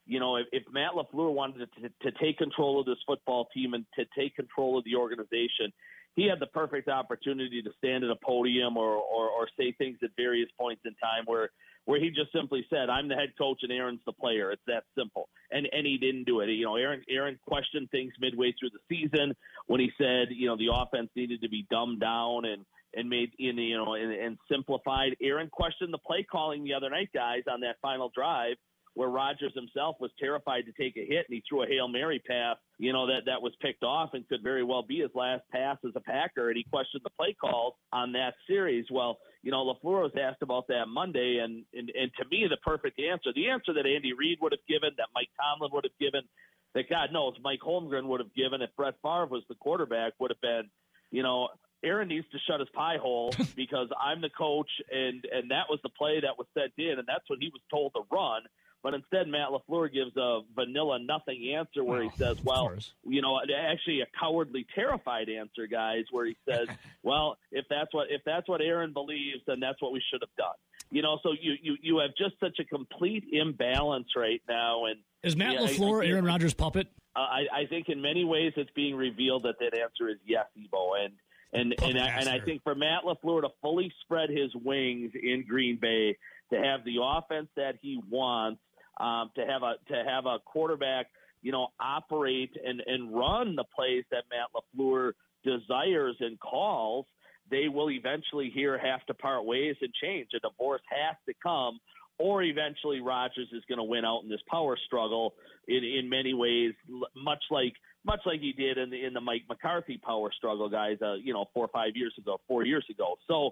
[0.09, 3.75] you know, if, if Matt LaFleur wanted to, to take control of this football team
[3.75, 5.71] and to take control of the organization,
[6.15, 9.99] he had the perfect opportunity to stand at a podium or, or, or say things
[10.03, 11.49] at various points in time where,
[11.85, 14.51] where he just simply said, I'm the head coach and Aaron's the player.
[14.51, 15.29] It's that simple.
[15.51, 16.49] And, and he didn't do it.
[16.49, 19.35] You know, Aaron, Aaron questioned things midway through the season
[19.67, 23.29] when he said, you know, the offense needed to be dumbed down and, and made
[23.37, 25.15] in you know and, and simplified.
[25.21, 28.55] Aaron questioned the play calling the other night, guys, on that final drive
[28.99, 32.21] where Rodgers himself was terrified to take a hit and he threw a Hail Mary
[32.27, 35.41] pass, you know, that, that was picked off and could very well be his last
[35.53, 36.49] pass as a Packer.
[36.49, 38.87] And he questioned the play calls on that series.
[38.91, 41.39] Well, you know, LaFleur was asked about that Monday.
[41.41, 44.67] And, and, and to me, the perfect answer, the answer that Andy Reid would have
[44.67, 46.27] given, that Mike Tomlin would have given,
[46.75, 50.31] that God knows Mike Holmgren would have given if Brett Favre was the quarterback would
[50.31, 50.69] have been,
[51.09, 51.47] you know,
[51.85, 55.79] Aaron needs to shut his pie hole because I'm the coach and and that was
[55.83, 58.41] the play that was sent in and that's what he was told to run.
[58.81, 62.73] But instead, Matt Lafleur gives a vanilla nothing answer where he says, "Well,
[63.05, 66.67] you know, actually a cowardly, terrified answer, guys." Where he says,
[67.03, 70.35] "Well, if that's what if that's what Aaron believes, then that's what we should have
[70.37, 70.55] done."
[70.91, 74.85] You know, so you you you have just such a complete imbalance right now.
[74.85, 76.87] And Is Matt yeah, I- LaFleur I- Aaron Rodgers' puppet?
[77.15, 80.45] uh, I, I think in many ways it's being revealed that that answer is yes,
[80.57, 81.13] Ebo, and
[81.51, 85.43] and and I, and I think for Matt Lafleur to fully spread his wings in
[85.47, 86.17] Green Bay,
[86.53, 88.61] to have the offense that he wants,
[88.99, 91.07] um, to have a to have a quarterback,
[91.41, 95.11] you know, operate and and run the plays that Matt Lafleur
[95.43, 97.05] desires and calls.
[97.49, 100.29] They will eventually here have to part ways and change.
[100.35, 101.79] A divorce has to come,
[102.19, 105.33] or eventually Rodgers is going to win out in this power struggle
[105.67, 106.73] in in many ways,
[107.15, 107.73] much like
[108.05, 110.97] much like he did in the in the Mike McCarthy power struggle, guys.
[111.01, 113.15] Uh, you know, four or five years ago, four years ago.
[113.27, 113.51] So,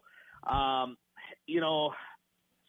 [0.51, 0.97] um,
[1.45, 1.91] you know,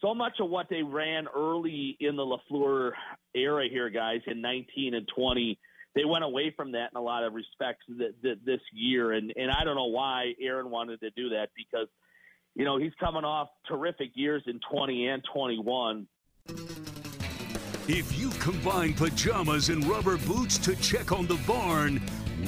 [0.01, 2.91] so much of what they ran early in the LaFleur
[3.35, 5.59] era here, guys, in 19 and 20,
[5.95, 9.33] they went away from that in a lot of respects th- th- this year, and
[9.35, 11.87] and I don't know why Aaron wanted to do that because,
[12.55, 16.07] you know, he's coming off terrific years in 20 and 21.
[17.87, 22.01] If you combine pajamas and rubber boots to check on the barn,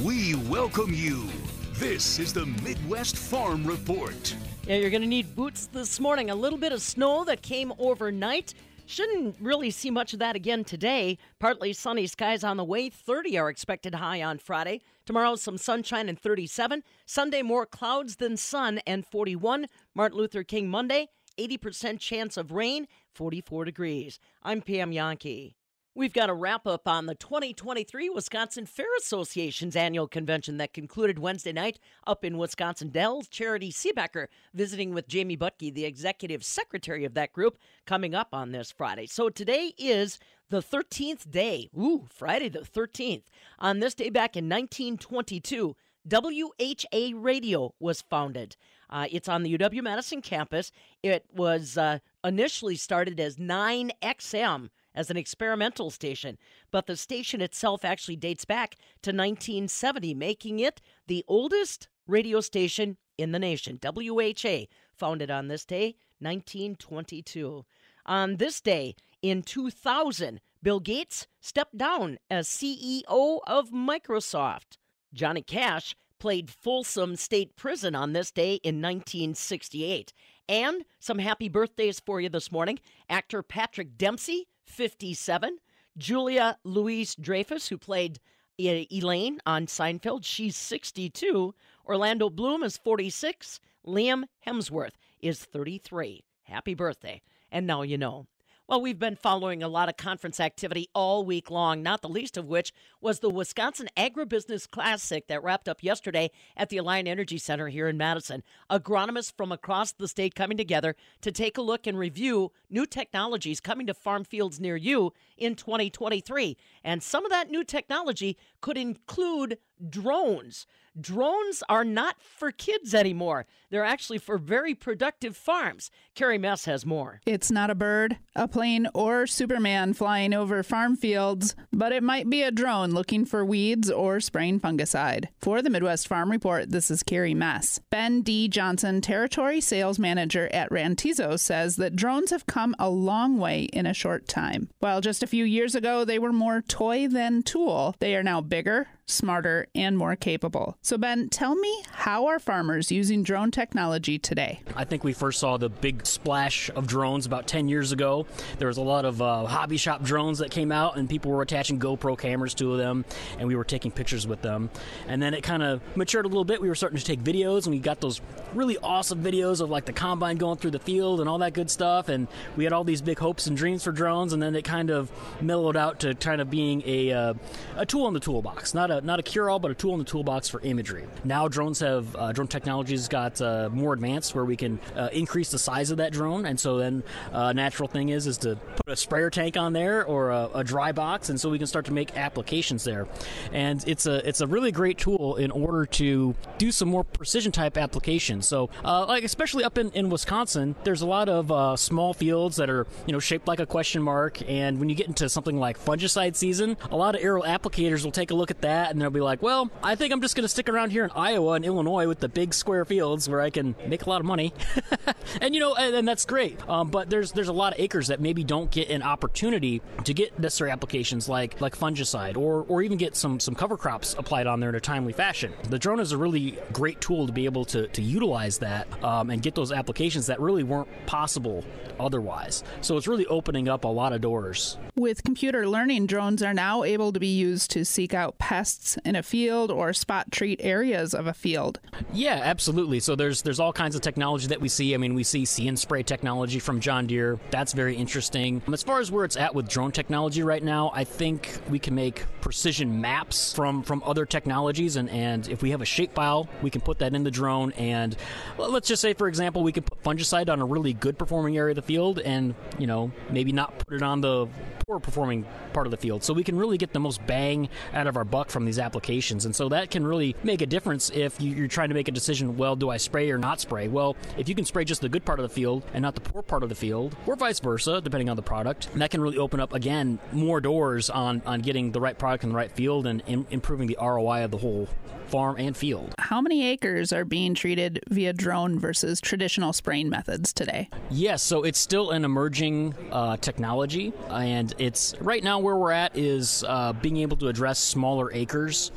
[0.04, 1.28] we welcome you.
[1.74, 4.36] This is the Midwest Farm Report.
[4.68, 6.30] Yeah, you're going to need boots this morning.
[6.30, 8.54] A little bit of snow that came overnight.
[8.86, 11.18] Shouldn't really see much of that again today.
[11.40, 12.90] Partly sunny skies on the way.
[12.90, 14.82] 30 are expected high on Friday.
[15.06, 16.84] Tomorrow, some sunshine and 37.
[17.08, 19.66] Sunday, more clouds than sun and 41.
[19.96, 21.08] Martin Luther King Monday,
[21.40, 24.20] 80% chance of rain, 44 degrees.
[24.44, 25.56] I'm Pam Jahnke.
[25.94, 31.20] We've got a wrap up on the 2023 Wisconsin Fair Association's annual convention that concluded
[31.20, 33.28] Wednesday night up in Wisconsin Dells.
[33.28, 38.54] Charity Seebecker visiting with Jamie Bucki, the executive secretary of that group, coming up on
[38.54, 39.06] this Friday.
[39.06, 40.18] So today is
[40.50, 41.70] the 13th day.
[41.78, 43.24] Ooh, Friday the 13th.
[43.60, 45.76] On this day back in 1922,
[46.10, 48.56] WHA Radio was founded.
[48.90, 50.72] Uh, it's on the UW Madison campus.
[51.04, 56.38] It was uh, initially started as 9XM as an experimental station,
[56.72, 62.98] but the station itself actually dates back to 1970, making it the oldest radio station
[63.18, 63.80] in the nation.
[63.82, 67.66] WHA, founded on this day, 1922.
[68.06, 74.78] On this day in 2000, Bill Gates stepped down as CEO of Microsoft.
[75.14, 80.14] Johnny Cash played Folsom State Prison on this day in 1968.
[80.48, 82.80] And some happy birthdays for you this morning.
[83.10, 85.58] Actor Patrick Dempsey, 57.
[85.98, 88.20] Julia Louis-Dreyfus, who played
[88.60, 91.54] uh, Elaine on Seinfeld, she's 62.
[91.86, 93.60] Orlando Bloom is 46.
[93.86, 96.24] Liam Hemsworth is 33.
[96.44, 97.22] Happy birthday.
[97.52, 98.28] And now you know.
[98.72, 102.38] Well, we've been following a lot of conference activity all week long, not the least
[102.38, 107.38] of which was the Wisconsin Agribusiness Classic that wrapped up yesterday at the Alliant Energy
[107.38, 108.44] Center here in Madison.
[108.70, 113.60] Agronomists from across the state coming together to take a look and review new technologies
[113.60, 116.56] coming to farm fields near you in 2023.
[116.84, 119.58] And some of that new technology could include
[119.90, 120.68] drones.
[121.00, 123.46] Drones are not for kids anymore.
[123.70, 125.90] They're actually for very productive farms.
[126.16, 127.22] Carrie Mess has more.
[127.26, 132.30] It's not a bird, a plane, or Superman flying over farm fields, but it might
[132.30, 135.28] be a drone looking for weeds or spraying fungicide.
[135.40, 137.80] For the Midwest Farm Report, this is Carrie Mess.
[137.90, 138.50] Ben D.
[138.50, 143.86] Johnson, Territory Sales Manager at Rantizo, says that drones have come a long way in
[143.86, 144.70] a short time.
[144.80, 148.42] While just a few years ago they were more toy than tool, they are now
[148.42, 150.78] bigger, smarter, and more capable.
[150.82, 154.62] So, Ben, tell me how are farmers using drone technology today?
[154.76, 158.26] I think we first saw the big splash of drones about 10 years ago.
[158.58, 161.42] There was a lot of uh, hobby shop drones that came out, and people were
[161.42, 163.06] attaching GoPro cameras to them,
[163.38, 164.70] and we were taking pictures with them.
[165.08, 166.62] And then it kind of matured a little bit.
[166.62, 168.22] We were starting to take videos, and we got those
[168.54, 171.70] really awesome videos of like the combine going through the field and all that good
[171.70, 172.10] stuff.
[172.10, 174.90] And we had all these big hopes and dreams for drones, and then it kind
[174.90, 177.34] of mellowed out to kind of being a, uh,
[177.78, 180.00] a tool in the toolbox, not a not a cure all, but a tool in
[180.00, 181.06] the toolbox for imagery.
[181.24, 185.52] Now drones have uh, drone technologies got uh, more advanced where we can uh, increase
[185.52, 188.56] the size of that drone, and so then uh, a natural thing is is to
[188.56, 191.68] put a sprayer tank on there or a, a, dry box, and so we can
[191.68, 193.08] start to make applications there.
[193.52, 197.52] And it's a it's a really great tool in order to do some more precision
[197.52, 198.48] type applications.
[198.48, 202.70] So uh, like especially up in, in Wisconsin, there's a lot of small fields that
[202.70, 205.84] are you know shaped like a question mark, and when you get into something like
[205.84, 209.10] fungicide season, a lot of aerial applicators will take a look at that and they'll
[209.10, 211.66] be like, well, I think I'm just going to stick around here in Iowa and
[211.66, 214.54] Illinois with the big square fields where I can make a lot of money.
[215.42, 216.60] and you know, and, and that's great.
[216.70, 220.14] Um, but there's there's a lot of acres that maybe don't get an opportunity to
[220.14, 224.48] get necessary applications like like fungicide or or even get some some cover crops applied
[224.48, 225.54] on there in a timely fashion.
[225.70, 229.30] The drone is a really great tool to be able to to utilize that um,
[229.30, 231.64] and get those applications that really weren't possible
[232.00, 232.64] otherwise.
[232.82, 234.78] So it's really opening up a lot of doors.
[234.96, 238.71] With computer learning, drones are now able to be used to seek out pests
[239.06, 241.80] in a field or spot treat areas of a field.
[242.14, 243.00] Yeah, absolutely.
[243.00, 244.94] So there's there's all kinds of technology that we see.
[244.94, 247.40] I mean, we see see and spray technology from John Deere.
[247.50, 248.62] That's very interesting.
[248.68, 251.80] Um, as far as where it's at with drone technology right now, I think we
[251.80, 256.48] can make precision maps from from other technologies, and and if we have a shapefile,
[256.62, 257.72] we can put that in the drone.
[257.74, 258.16] And
[258.58, 261.72] let's just say, for example, we could put fungicide on a really good performing area
[261.72, 264.48] of the field, and you know maybe not put it on the
[264.88, 266.24] poor performing part of the field.
[266.24, 269.46] So we can really get the most bang out of our buck from these applications.
[269.46, 272.58] And so that can really make a difference if you're trying to make a decision
[272.58, 273.88] well, do I spray or not spray?
[273.88, 276.22] Well, if you can spray just the good part of the field and not the
[276.22, 279.38] poor part of the field, or vice versa, depending on the product, that can really
[279.38, 283.08] open up, again, more doors on, on getting the right product in the right field
[283.08, 284.88] and in, improving the ROI of the whole
[285.32, 286.14] farm and field.
[286.20, 290.90] How many acres are being treated via drone versus traditional spraying methods today?
[291.10, 296.18] Yes, so it's still an emerging uh, technology, and it's right now where we're at
[296.18, 298.51] is uh, being able to address smaller acres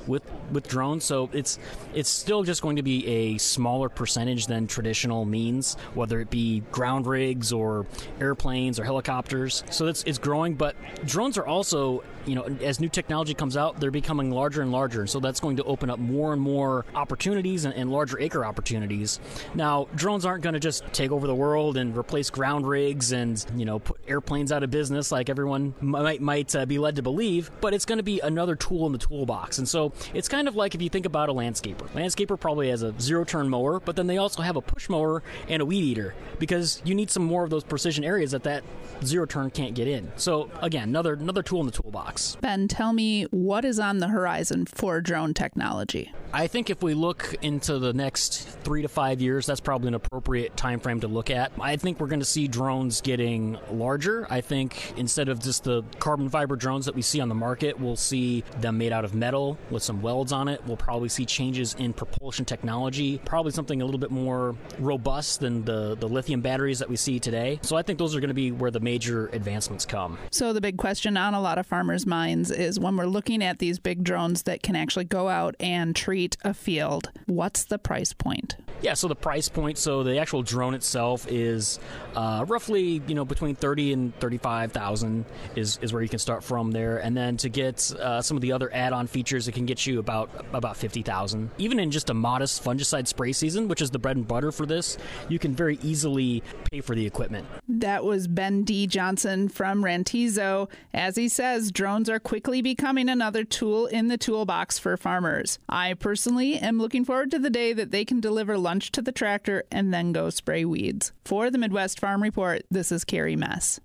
[0.07, 1.05] with with drones.
[1.05, 1.59] So it's
[1.95, 6.61] it's still just going to be a smaller percentage than traditional means, whether it be
[6.73, 7.87] ground rigs or
[8.21, 9.65] airplanes or helicopters.
[9.71, 10.77] So it's it's growing, but
[11.07, 15.01] drones are also you know as new technology comes out, they're becoming larger and larger,
[15.01, 18.45] and so that's going to open up more and more opportunities and, and larger acre
[18.45, 19.21] opportunities.
[19.55, 23.45] Now, drones aren't going to just take over the world and replace ground rigs and
[23.57, 27.03] you know put airplanes out of business like everyone might might uh, be led to
[27.03, 29.59] believe, but it's going to be another tool in the toolbox.
[29.59, 31.89] And so it's kind of like if you think about a landscaper.
[31.91, 35.23] Landscaper probably has a zero turn mower, but then they also have a push mower
[35.49, 38.63] and a weed eater because you need some more of those precision areas that that
[39.05, 40.11] zero turn can't get in.
[40.17, 42.14] So again, another another tool in the toolbox.
[42.41, 46.13] Ben, tell me what is on the horizon for drone technology.
[46.33, 49.95] I think if we look into the next three to five years, that's probably an
[49.95, 51.53] appropriate time frame to look at.
[51.61, 54.27] I think we're going to see drones getting larger.
[54.31, 57.79] I think instead of just the carbon fiber drones that we see on the market,
[57.79, 60.61] we'll see them made out of metal with some welds on it.
[60.67, 65.65] We'll probably see changes in propulsion technology, probably something a little bit more robust than
[65.65, 67.61] the, the lithium batteries that we see today.
[67.63, 70.19] So I think those are going to be where the major advancements come.
[70.33, 73.59] So the big question on a lot of farmers' minds is when we're looking at
[73.59, 78.13] these big drones that can actually go out and treat a field, what's the price
[78.13, 78.57] point?
[78.83, 81.79] Yeah, so the price point, so the actual drone itself is
[82.15, 85.25] uh, roughly, you know, between thirty and thirty-five thousand
[85.57, 88.43] is is where you can start from there, and then to get uh, some of
[88.43, 91.51] the other add-on features, it can get you about about fifty thousand.
[91.57, 94.67] Even in just a modest fungicide spray season, which is the bread and butter for
[94.67, 94.99] this,
[95.29, 97.47] you can very easily pay for the equipment.
[97.69, 98.87] That was Ben D.
[98.87, 100.69] Johnson from Rantizo.
[100.93, 105.61] As he says, drones are quickly becoming another tool in the toolbox for farmers.
[105.69, 109.13] I personally am looking forward to the day that they can deliver lunch to the
[109.13, 111.13] tractor and then go spray weeds.
[111.25, 113.79] For the Midwest Farm Report, this is Carrie Mess.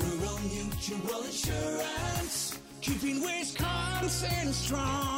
[0.00, 5.11] Rural Mutual Insurance, keeping Wisconsin strong.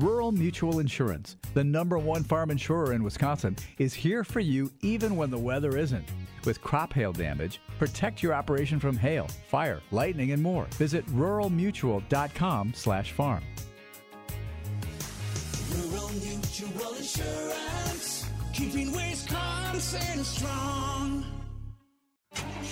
[0.00, 5.16] Rural Mutual Insurance, the number one farm insurer in Wisconsin, is here for you even
[5.16, 6.08] when the weather isn't.
[6.44, 10.68] With crop hail damage, protect your operation from hail, fire, lightning, and more.
[10.74, 13.42] Visit ruralmutual.com/farm.
[15.74, 21.24] Rural Mutual Insurance, keeping Wisconsin strong.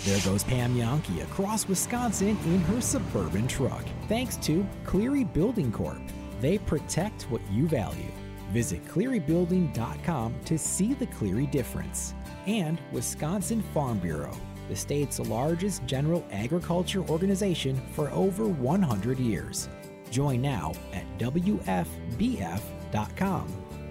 [0.04, 3.84] There goes Pam Jahnke across Wisconsin in her suburban truck.
[4.06, 6.00] Thanks to Cleary Building Corp.
[6.40, 8.10] They protect what you value.
[8.50, 12.14] Visit clearybuilding.com to see the Cleary difference.
[12.46, 14.36] And Wisconsin Farm Bureau,
[14.68, 19.68] the state's largest general agriculture organization for over 100 years.
[20.10, 21.86] Join now at WFBF.com.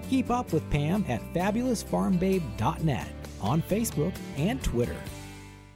[0.10, 3.08] Keep up with Pam at fabulousfarmbabe.net
[3.41, 4.96] on Facebook and Twitter.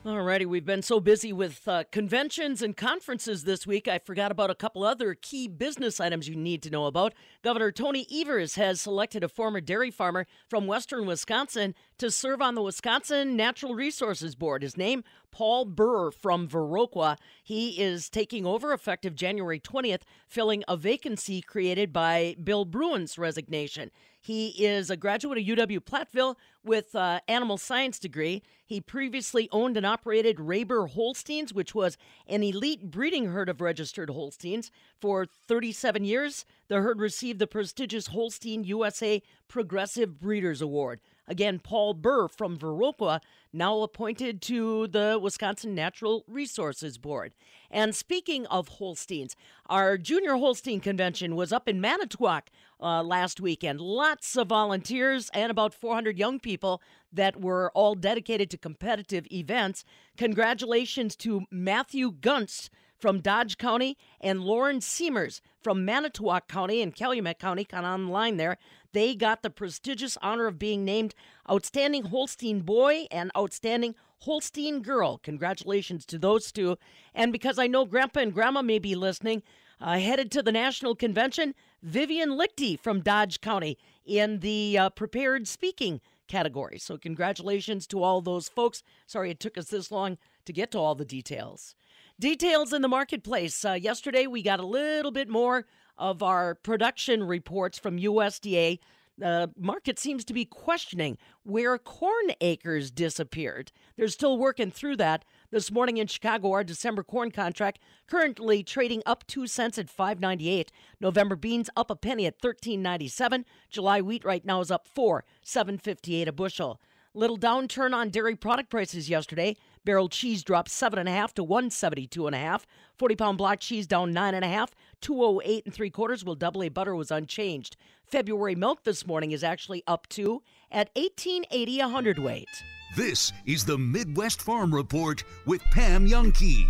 [0.10, 4.50] Alrighty, we've been so busy with uh, conventions and conferences this week, I forgot about
[4.50, 7.14] a couple other key business items you need to know about.
[7.44, 12.56] Governor Tony Evers has selected a former dairy farmer from western Wisconsin to serve on
[12.56, 14.64] the Wisconsin Natural Resources Board.
[14.64, 17.18] His name, Paul Buhr from Viroqua.
[17.44, 23.92] He is taking over effective January 20th, filling a vacancy created by Bill Bruin's resignation.
[24.22, 28.44] He is a graduate of UW Platteville with uh, animal science degree.
[28.66, 31.98] He previously owned and operated Raber Holsteins, which was
[32.28, 34.72] an elite breeding herd of registered Holsteins.
[35.00, 41.00] For 37 years, the herd received the prestigious Holstein USA Progressive Breeders Award.
[41.30, 43.22] Again, Paul Buhr from Viroqua,
[43.54, 47.34] now appointed to the Wisconsin Natural Resources Board.
[47.70, 49.36] And speaking of Holsteins,
[49.68, 52.50] our junior Holstein convention was up in Manitowoc
[52.82, 53.80] uh, last weekend.
[53.80, 56.82] Lots of volunteers and about 400 young people
[57.14, 59.86] that were all dedicated to competitive events.
[60.18, 62.70] Congratulations to Matthew Gunst
[63.00, 68.06] from Dodge County and Lauren Siemers from Manitowoc County and Calumet County, kind of on
[68.06, 68.58] the line there.
[68.92, 71.16] They got the prestigious honor of being named
[71.50, 75.20] Outstanding Holstein Boy and Outstanding Holstein Girl.
[75.20, 76.78] Congratulations to those two.
[77.14, 79.44] And because I know Grandpa and Grandma may be listening,
[79.82, 85.48] uh, headed to the national convention, Vivian Lichty from Dodge County in the uh, prepared
[85.48, 86.78] speaking category.
[86.78, 88.84] So, congratulations to all those folks.
[89.08, 91.76] Sorry it took us this long to get to all the details.
[92.20, 93.64] Details in the marketplace.
[93.64, 95.66] Uh, yesterday, we got a little bit more
[95.98, 98.80] of our production reports from USDA.
[99.18, 103.72] The market seems to be questioning where corn acres disappeared.
[103.96, 105.24] They're still working through that.
[105.50, 110.68] This morning in Chicago, our December corn contract currently trading up two cents at 5.98.
[111.00, 113.46] November beans up a penny at 13.97.
[113.70, 116.82] July wheat right now is up four, 7.58 a bushel.
[117.14, 119.56] Little downturn on dairy product prices yesterday.
[119.86, 122.68] Barrel cheese dropped seven and a half to one seventy two and a half.
[122.98, 124.72] Forty pound block cheese down nine and a half.
[125.02, 126.24] Two oh eight and three quarters.
[126.24, 127.78] While double A butter was unchanged.
[128.06, 132.50] February milk this morning is actually up two at eighteen eighty a hundredweight.
[132.96, 136.68] This is the Midwest Farm Report with Pam Jahnke.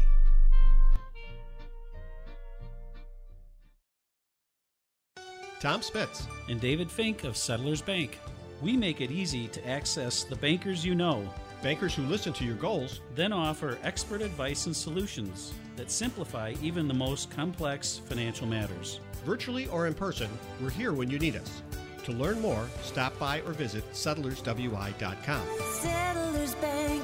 [5.59, 6.25] Tom Spitz.
[6.47, 8.17] and David Fink of Settlers Bank.
[8.61, 11.27] We make it easy to access the bankers you know.
[11.61, 13.01] Bankers who listen to your goals.
[13.15, 18.99] Then offer expert advice and solutions that simplify even the most complex financial matters.
[19.25, 20.29] Virtually or in person,
[20.61, 21.61] we're here when you need us.
[22.05, 25.47] To learn more, stop by or visit settlerswi.com.
[25.73, 27.03] Settlers Bank,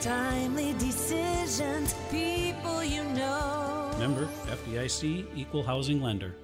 [0.00, 3.90] timely decisions, people you know.
[3.98, 6.34] Member FDIC Equal Housing Lender.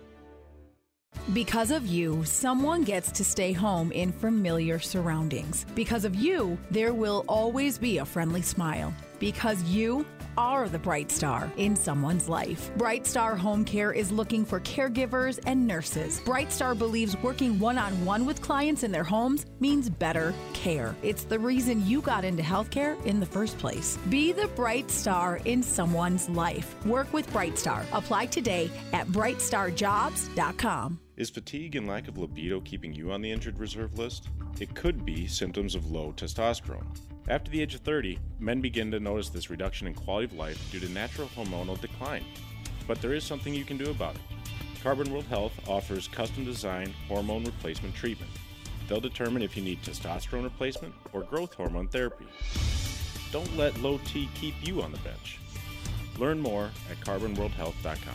[1.32, 5.64] Because of you, someone gets to stay home in familiar surroundings.
[5.74, 8.92] Because of you, there will always be a friendly smile.
[9.24, 10.04] Because you
[10.36, 12.70] are the bright star in someone's life.
[12.76, 16.20] Bright Star Home Care is looking for caregivers and nurses.
[16.26, 20.94] Bright Star believes working one on one with clients in their homes means better care.
[21.02, 23.96] It's the reason you got into healthcare in the first place.
[24.10, 26.76] Be the bright star in someone's life.
[26.84, 27.82] Work with Bright Star.
[27.94, 31.00] Apply today at brightstarjobs.com.
[31.16, 34.28] Is fatigue and lack of libido keeping you on the injured reserve list?
[34.60, 37.13] It could be symptoms of low testosterone.
[37.26, 40.70] After the age of 30, men begin to notice this reduction in quality of life
[40.70, 42.24] due to natural hormonal decline.
[42.86, 44.20] But there is something you can do about it.
[44.82, 48.30] Carbon World Health offers custom designed hormone replacement treatment.
[48.86, 52.26] They'll determine if you need testosterone replacement or growth hormone therapy.
[53.32, 55.38] Don't let low T keep you on the bench.
[56.18, 58.14] Learn more at carbonworldhealth.com.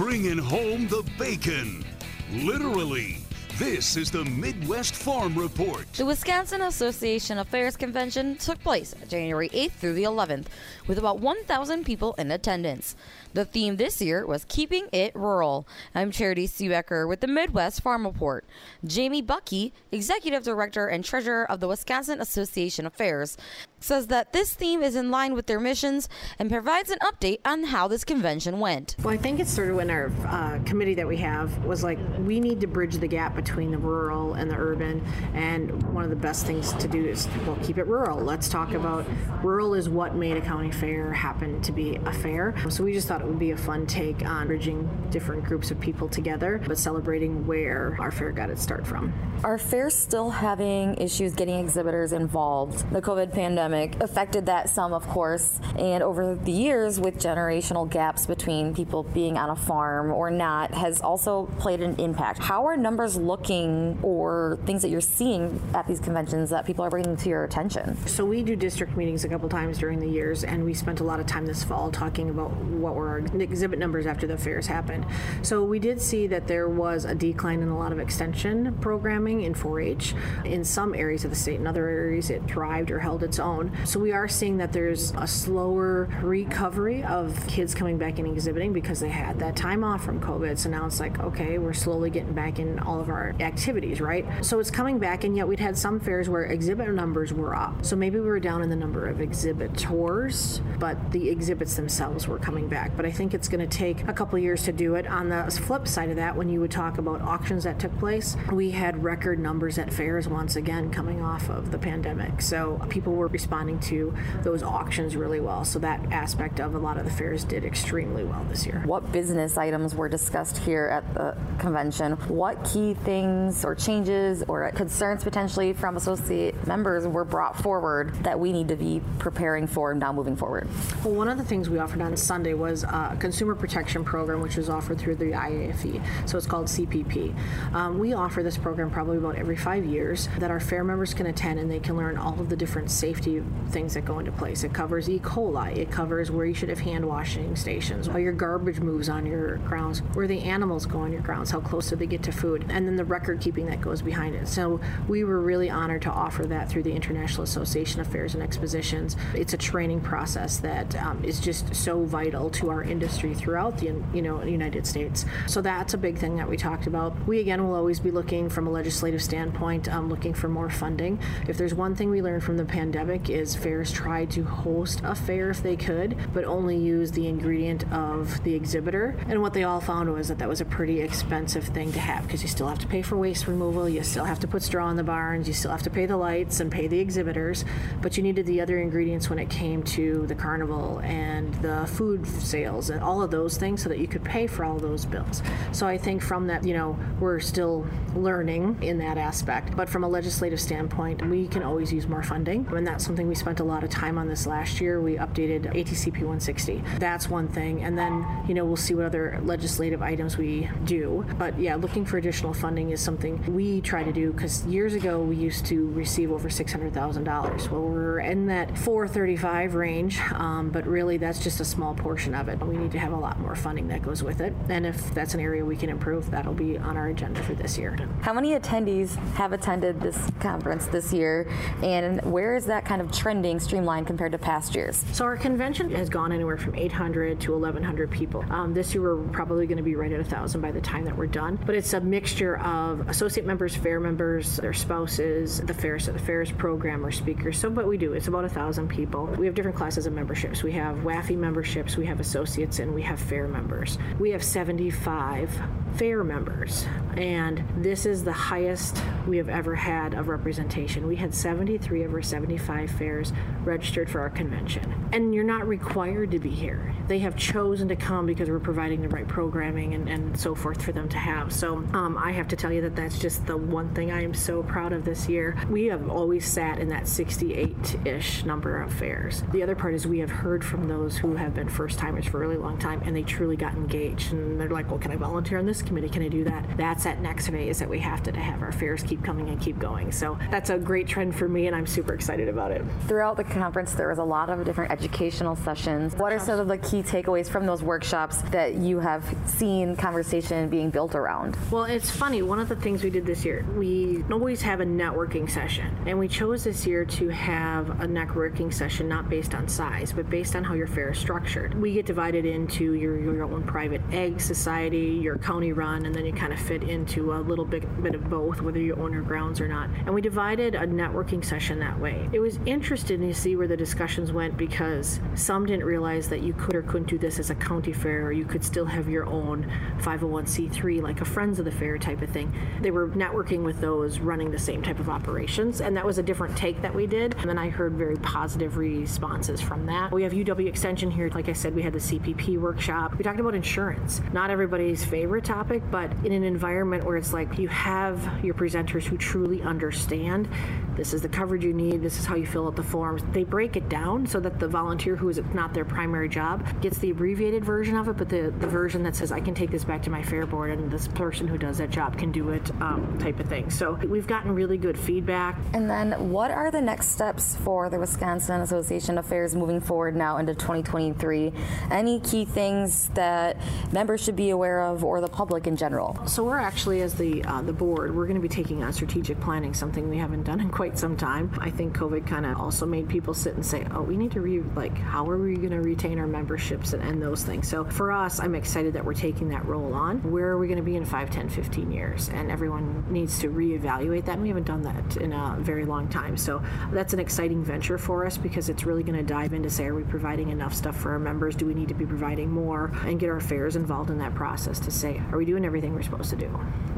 [0.00, 1.84] Bringing home the bacon.
[2.32, 3.18] Literally.
[3.58, 5.92] This is the Midwest Farm Report.
[5.92, 10.46] The Wisconsin Association of Fairs Convention took place January 8th through the 11th,
[10.86, 12.96] with about 1,000 people in attendance.
[13.32, 15.64] The theme this year was Keeping It Rural.
[15.94, 18.44] I'm Charity Seebecker with the Midwest Farm Report.
[18.84, 23.36] Jamie Bucki, Executive Director and Treasurer of the Wisconsin Association of Fairs,
[23.78, 26.08] says that this theme is in line with their missions
[26.40, 28.96] and provides an update on how this convention went.
[29.00, 32.40] Well, I think it started when our uh, committee that we have was like, we
[32.40, 35.06] need to bridge the gap between the rural and the urban.
[35.34, 38.18] And one of the best things to do is, well, keep it rural.
[38.18, 39.06] Let's talk about
[39.42, 42.56] rural is what made a county fair happen to be a fair.
[42.68, 45.80] So we just thought it would be a fun take on bridging different groups of
[45.80, 49.12] people together, but celebrating where our fair got its start from.
[49.44, 52.90] Are fairs still having issues getting exhibitors involved?
[52.92, 58.26] The COVID pandemic affected that some, of course, and over the years, with generational gaps
[58.26, 62.38] between people being on a farm or not, has also played an impact.
[62.38, 63.40] How are numbers looking?
[63.40, 67.44] looking or things that you're seeing at these conventions that people are bringing to your
[67.44, 67.96] attention?
[68.06, 71.04] So we do district meetings a couple times during the years, and we spent a
[71.04, 74.66] lot of time this fall talking about what were our exhibit numbers after the fairs
[74.66, 75.04] happened.
[75.42, 79.42] So we did see that there was a decline in a lot of extension programming
[79.42, 81.60] in 4-H in some areas of the state.
[81.60, 83.72] In other areas, it thrived or held its own.
[83.84, 88.72] So we are seeing that there's a slower recovery of kids coming back and exhibiting
[88.72, 90.58] because they had that time off from COVID.
[90.58, 94.26] So now it's like, okay, we're slowly getting back in all of our activities, right?
[94.44, 97.84] So it's coming back, and yet we'd had some fairs where exhibit numbers were up.
[97.84, 102.38] So maybe we were down in the number of exhibitors, but the exhibits themselves were
[102.38, 102.96] coming back.
[103.00, 105.06] But I think it's going to take a couple years to do it.
[105.06, 108.36] On the flip side of that, when you would talk about auctions that took place,
[108.52, 112.42] we had record numbers at fairs once again coming off of the pandemic.
[112.42, 115.64] So people were responding to those auctions really well.
[115.64, 118.82] So that aspect of a lot of the fairs did extremely well this year.
[118.84, 122.18] What business items were discussed here at the convention?
[122.28, 128.38] What key things or changes or concerns potentially from associate members were brought forward that
[128.38, 130.68] we need to be preparing for now moving forward?
[131.02, 134.58] Well, one of the things we offered on Sunday was a consumer protection program, which
[134.58, 136.28] is offered through the IAFE.
[136.28, 137.34] So it's called CPP.
[137.74, 141.26] Um, we offer this program probably about every five years that our fair members can
[141.26, 144.64] attend and they can learn all of the different safety things that go into place.
[144.64, 145.18] It covers E.
[145.18, 149.26] coli, it covers where you should have hand washing stations, how your garbage moves on
[149.26, 152.32] your grounds, where the animals go on your grounds, how close do they get to
[152.32, 154.48] food, and then the record keeping that goes behind it.
[154.48, 158.42] So we were really honored to offer that through the International Association of Fairs and
[158.42, 159.16] Expositions.
[159.34, 163.86] It's a training process that um, is just so vital to our industry throughout the
[164.12, 165.24] you know United States.
[165.46, 167.14] So that's a big thing that we talked about.
[167.26, 171.18] We again will always be looking from a legislative standpoint, um, looking for more funding.
[171.48, 175.14] If there's one thing we learned from the pandemic is fairs tried to host a
[175.14, 179.16] fair if they could, but only use the ingredient of the exhibitor.
[179.28, 182.24] And what they all found was that that was a pretty expensive thing to have
[182.24, 184.90] because you still have to pay for waste removal, you still have to put straw
[184.90, 187.64] in the barns, you still have to pay the lights and pay the exhibitors,
[188.02, 192.26] but you needed the other ingredients when it came to the carnival and the food
[192.70, 195.42] sales and all of those things so that you could pay for all those bills.
[195.72, 199.76] So I think from that, you know, we're still learning in that aspect.
[199.76, 202.66] But from a legislative standpoint, we can always use more funding.
[202.70, 205.00] And that's something we spent a lot of time on this last year.
[205.00, 206.82] We updated ATCP 160.
[206.98, 207.82] That's one thing.
[207.82, 211.24] And then, you know, we'll see what other legislative items we do.
[211.38, 215.20] But yeah, looking for additional funding is something we try to do because years ago
[215.20, 217.70] we used to receive over $600,000.
[217.70, 222.48] Well, we're in that 435 range, um, but really that's just a small portion of
[222.48, 222.59] it.
[222.62, 224.52] We need to have a lot more funding that goes with it.
[224.68, 227.78] And if that's an area we can improve, that'll be on our agenda for this
[227.78, 227.96] year.
[228.22, 231.48] How many attendees have attended this conference this year,
[231.82, 235.04] and where is that kind of trending streamlined compared to past years?
[235.12, 238.44] So our convention has gone anywhere from 800 to 1,100 people.
[238.50, 241.16] Um, this year we're probably going to be right at 1,000 by the time that
[241.16, 241.58] we're done.
[241.66, 246.50] But it's a mixture of associate members, fair members, their spouses, the fairs, the fairs
[246.52, 247.58] program or speakers.
[247.58, 249.26] So what we do, it's about 1,000 people.
[249.26, 250.62] We have different classes of memberships.
[250.62, 253.98] We have WAFI memberships, we have associates, and we have fair members.
[254.18, 255.60] We have 75
[255.96, 256.86] fair members,
[257.16, 261.06] and this is the highest we have ever had of representation.
[261.06, 263.32] We had 73 of our 75 fairs
[263.64, 265.08] registered for our convention.
[265.12, 266.94] And you're not required to be here.
[267.08, 270.80] They have chosen to come because we're providing the right programming and, and so forth
[270.80, 271.52] for them to have.
[271.52, 274.32] So um, I have to tell you that that's just the one thing I am
[274.32, 275.56] so proud of this year.
[275.68, 279.42] We have always sat in that 68 ish number of fairs.
[279.52, 282.42] The other part is we have heard from those who have been first timers for
[282.42, 284.32] a really long time and they truly got engaged.
[284.32, 286.08] And they're like, well, can I volunteer on this committee?
[286.08, 286.64] Can I do that?
[286.76, 289.60] That's that next phase that we have to, to have our fairs keep coming and
[289.60, 290.12] keep going.
[290.12, 292.82] So that's a great trend for me and I'm super excited about it.
[293.06, 296.14] Throughout the conference, there was a lot of different educational sessions.
[296.14, 300.68] What are some of the key takeaways from those workshops that you have seen conversation
[300.68, 301.56] being built around?
[301.70, 302.42] Well, it's funny.
[302.42, 305.96] One of the things we did this year, we always have a networking session.
[306.06, 310.28] And we chose this year to have a networking session not based on size, but
[310.30, 311.74] based on how your fair is structured.
[311.74, 316.26] We get divided into your, your own private ag society, your county run, and then
[316.26, 319.22] you kind of fit into a little bit, bit of both, whether you own your
[319.22, 319.88] grounds or not.
[320.04, 322.28] And we divided a networking session that way.
[322.30, 326.52] It was interesting to see where the discussions went because some didn't realize that you
[326.52, 329.24] could or couldn't do this as a county fair, or you could still have your
[329.24, 329.64] own
[330.00, 332.52] 501c3, like a Friends of the Fair type of thing.
[332.82, 336.22] They were networking with those running the same type of operations, and that was a
[336.22, 337.34] different take that we did.
[337.38, 340.12] And then I heard very positive responses from that.
[340.12, 341.30] We have UW Extension here.
[341.30, 343.16] Like I said, we had the CPP workshop.
[343.16, 344.20] We talked about insurance.
[344.32, 349.04] Not everybody's favorite topic, but in an environment where it's like you have your presenters
[349.04, 350.48] who truly understand
[350.96, 352.02] This is the coverage you need.
[352.02, 353.22] This is how you fill out the forms.
[353.32, 356.98] They break it down so that the volunteer who is not their primary job gets
[356.98, 359.84] the abbreviated version of it, but the, the version that says, I can take this
[359.84, 362.70] back to my fair board and this person who does that job can do it
[362.82, 363.70] um, type of thing.
[363.70, 365.56] So we've gotten really good feedback.
[365.72, 370.16] And then, what are the next steps for the Wisconsin Association of Fairs moving forward
[370.16, 371.52] now into 2023?
[372.00, 373.58] Any key things that
[373.92, 376.18] members should be aware of, or the public in general?
[376.26, 379.38] So we're actually, as the uh, the board, we're going to be taking on strategic
[379.38, 381.52] planning, something we haven't done in quite some time.
[381.60, 384.40] I think COVID kind of also made people sit and say, "Oh, we need to
[384.40, 387.84] re like, how are we going to retain our memberships and, and those things?" So
[387.84, 390.22] for us, I'm excited that we're taking that role on.
[390.30, 392.30] Where are we going to be in 5, 10, 15 years?
[392.30, 394.32] And everyone needs to reevaluate that.
[394.32, 396.38] And we haven't done that in a very long time.
[396.38, 399.84] So that's an exciting venture for us because it's really going to dive into say,
[399.84, 401.54] are we providing enough stuff for our members?
[401.54, 402.90] Do we need to be providing more?
[403.04, 406.02] And get our fairs involved in that process to say, are we doing everything we're
[406.02, 406.48] supposed to do?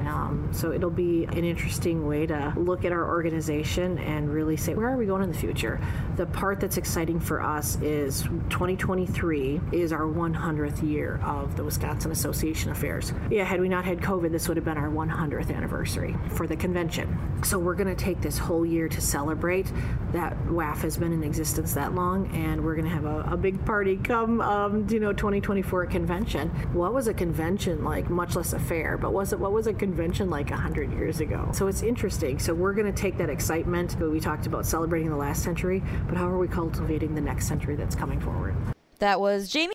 [0.06, 4.74] Um, so it'll be an interesting way to look at our organization and really say,
[4.74, 5.80] where are we going in the future?
[6.16, 12.10] The part that's exciting for us is 2023 is our 100th year of the Wisconsin
[12.10, 13.12] Association of Fairs.
[13.30, 16.56] Yeah, had we not had COVID, this would have been our 100th anniversary for the
[16.56, 17.18] convention.
[17.44, 19.72] So we're going to take this whole year to celebrate
[20.12, 23.36] that WAF has been in existence that long, and we're going to have a, a
[23.36, 26.48] big party come, um, you know, 2024 convention.
[26.72, 28.10] What was a convention like?
[28.10, 31.50] Much less a fair, but was it what was a convention like 100 years ago?
[31.52, 32.38] So it's interesting.
[32.38, 36.16] So we're going to take that excitement we talked about celebrating the last century, but
[36.16, 38.54] how are we cultivating the next century that's coming forward?
[38.98, 39.70] That was Jamie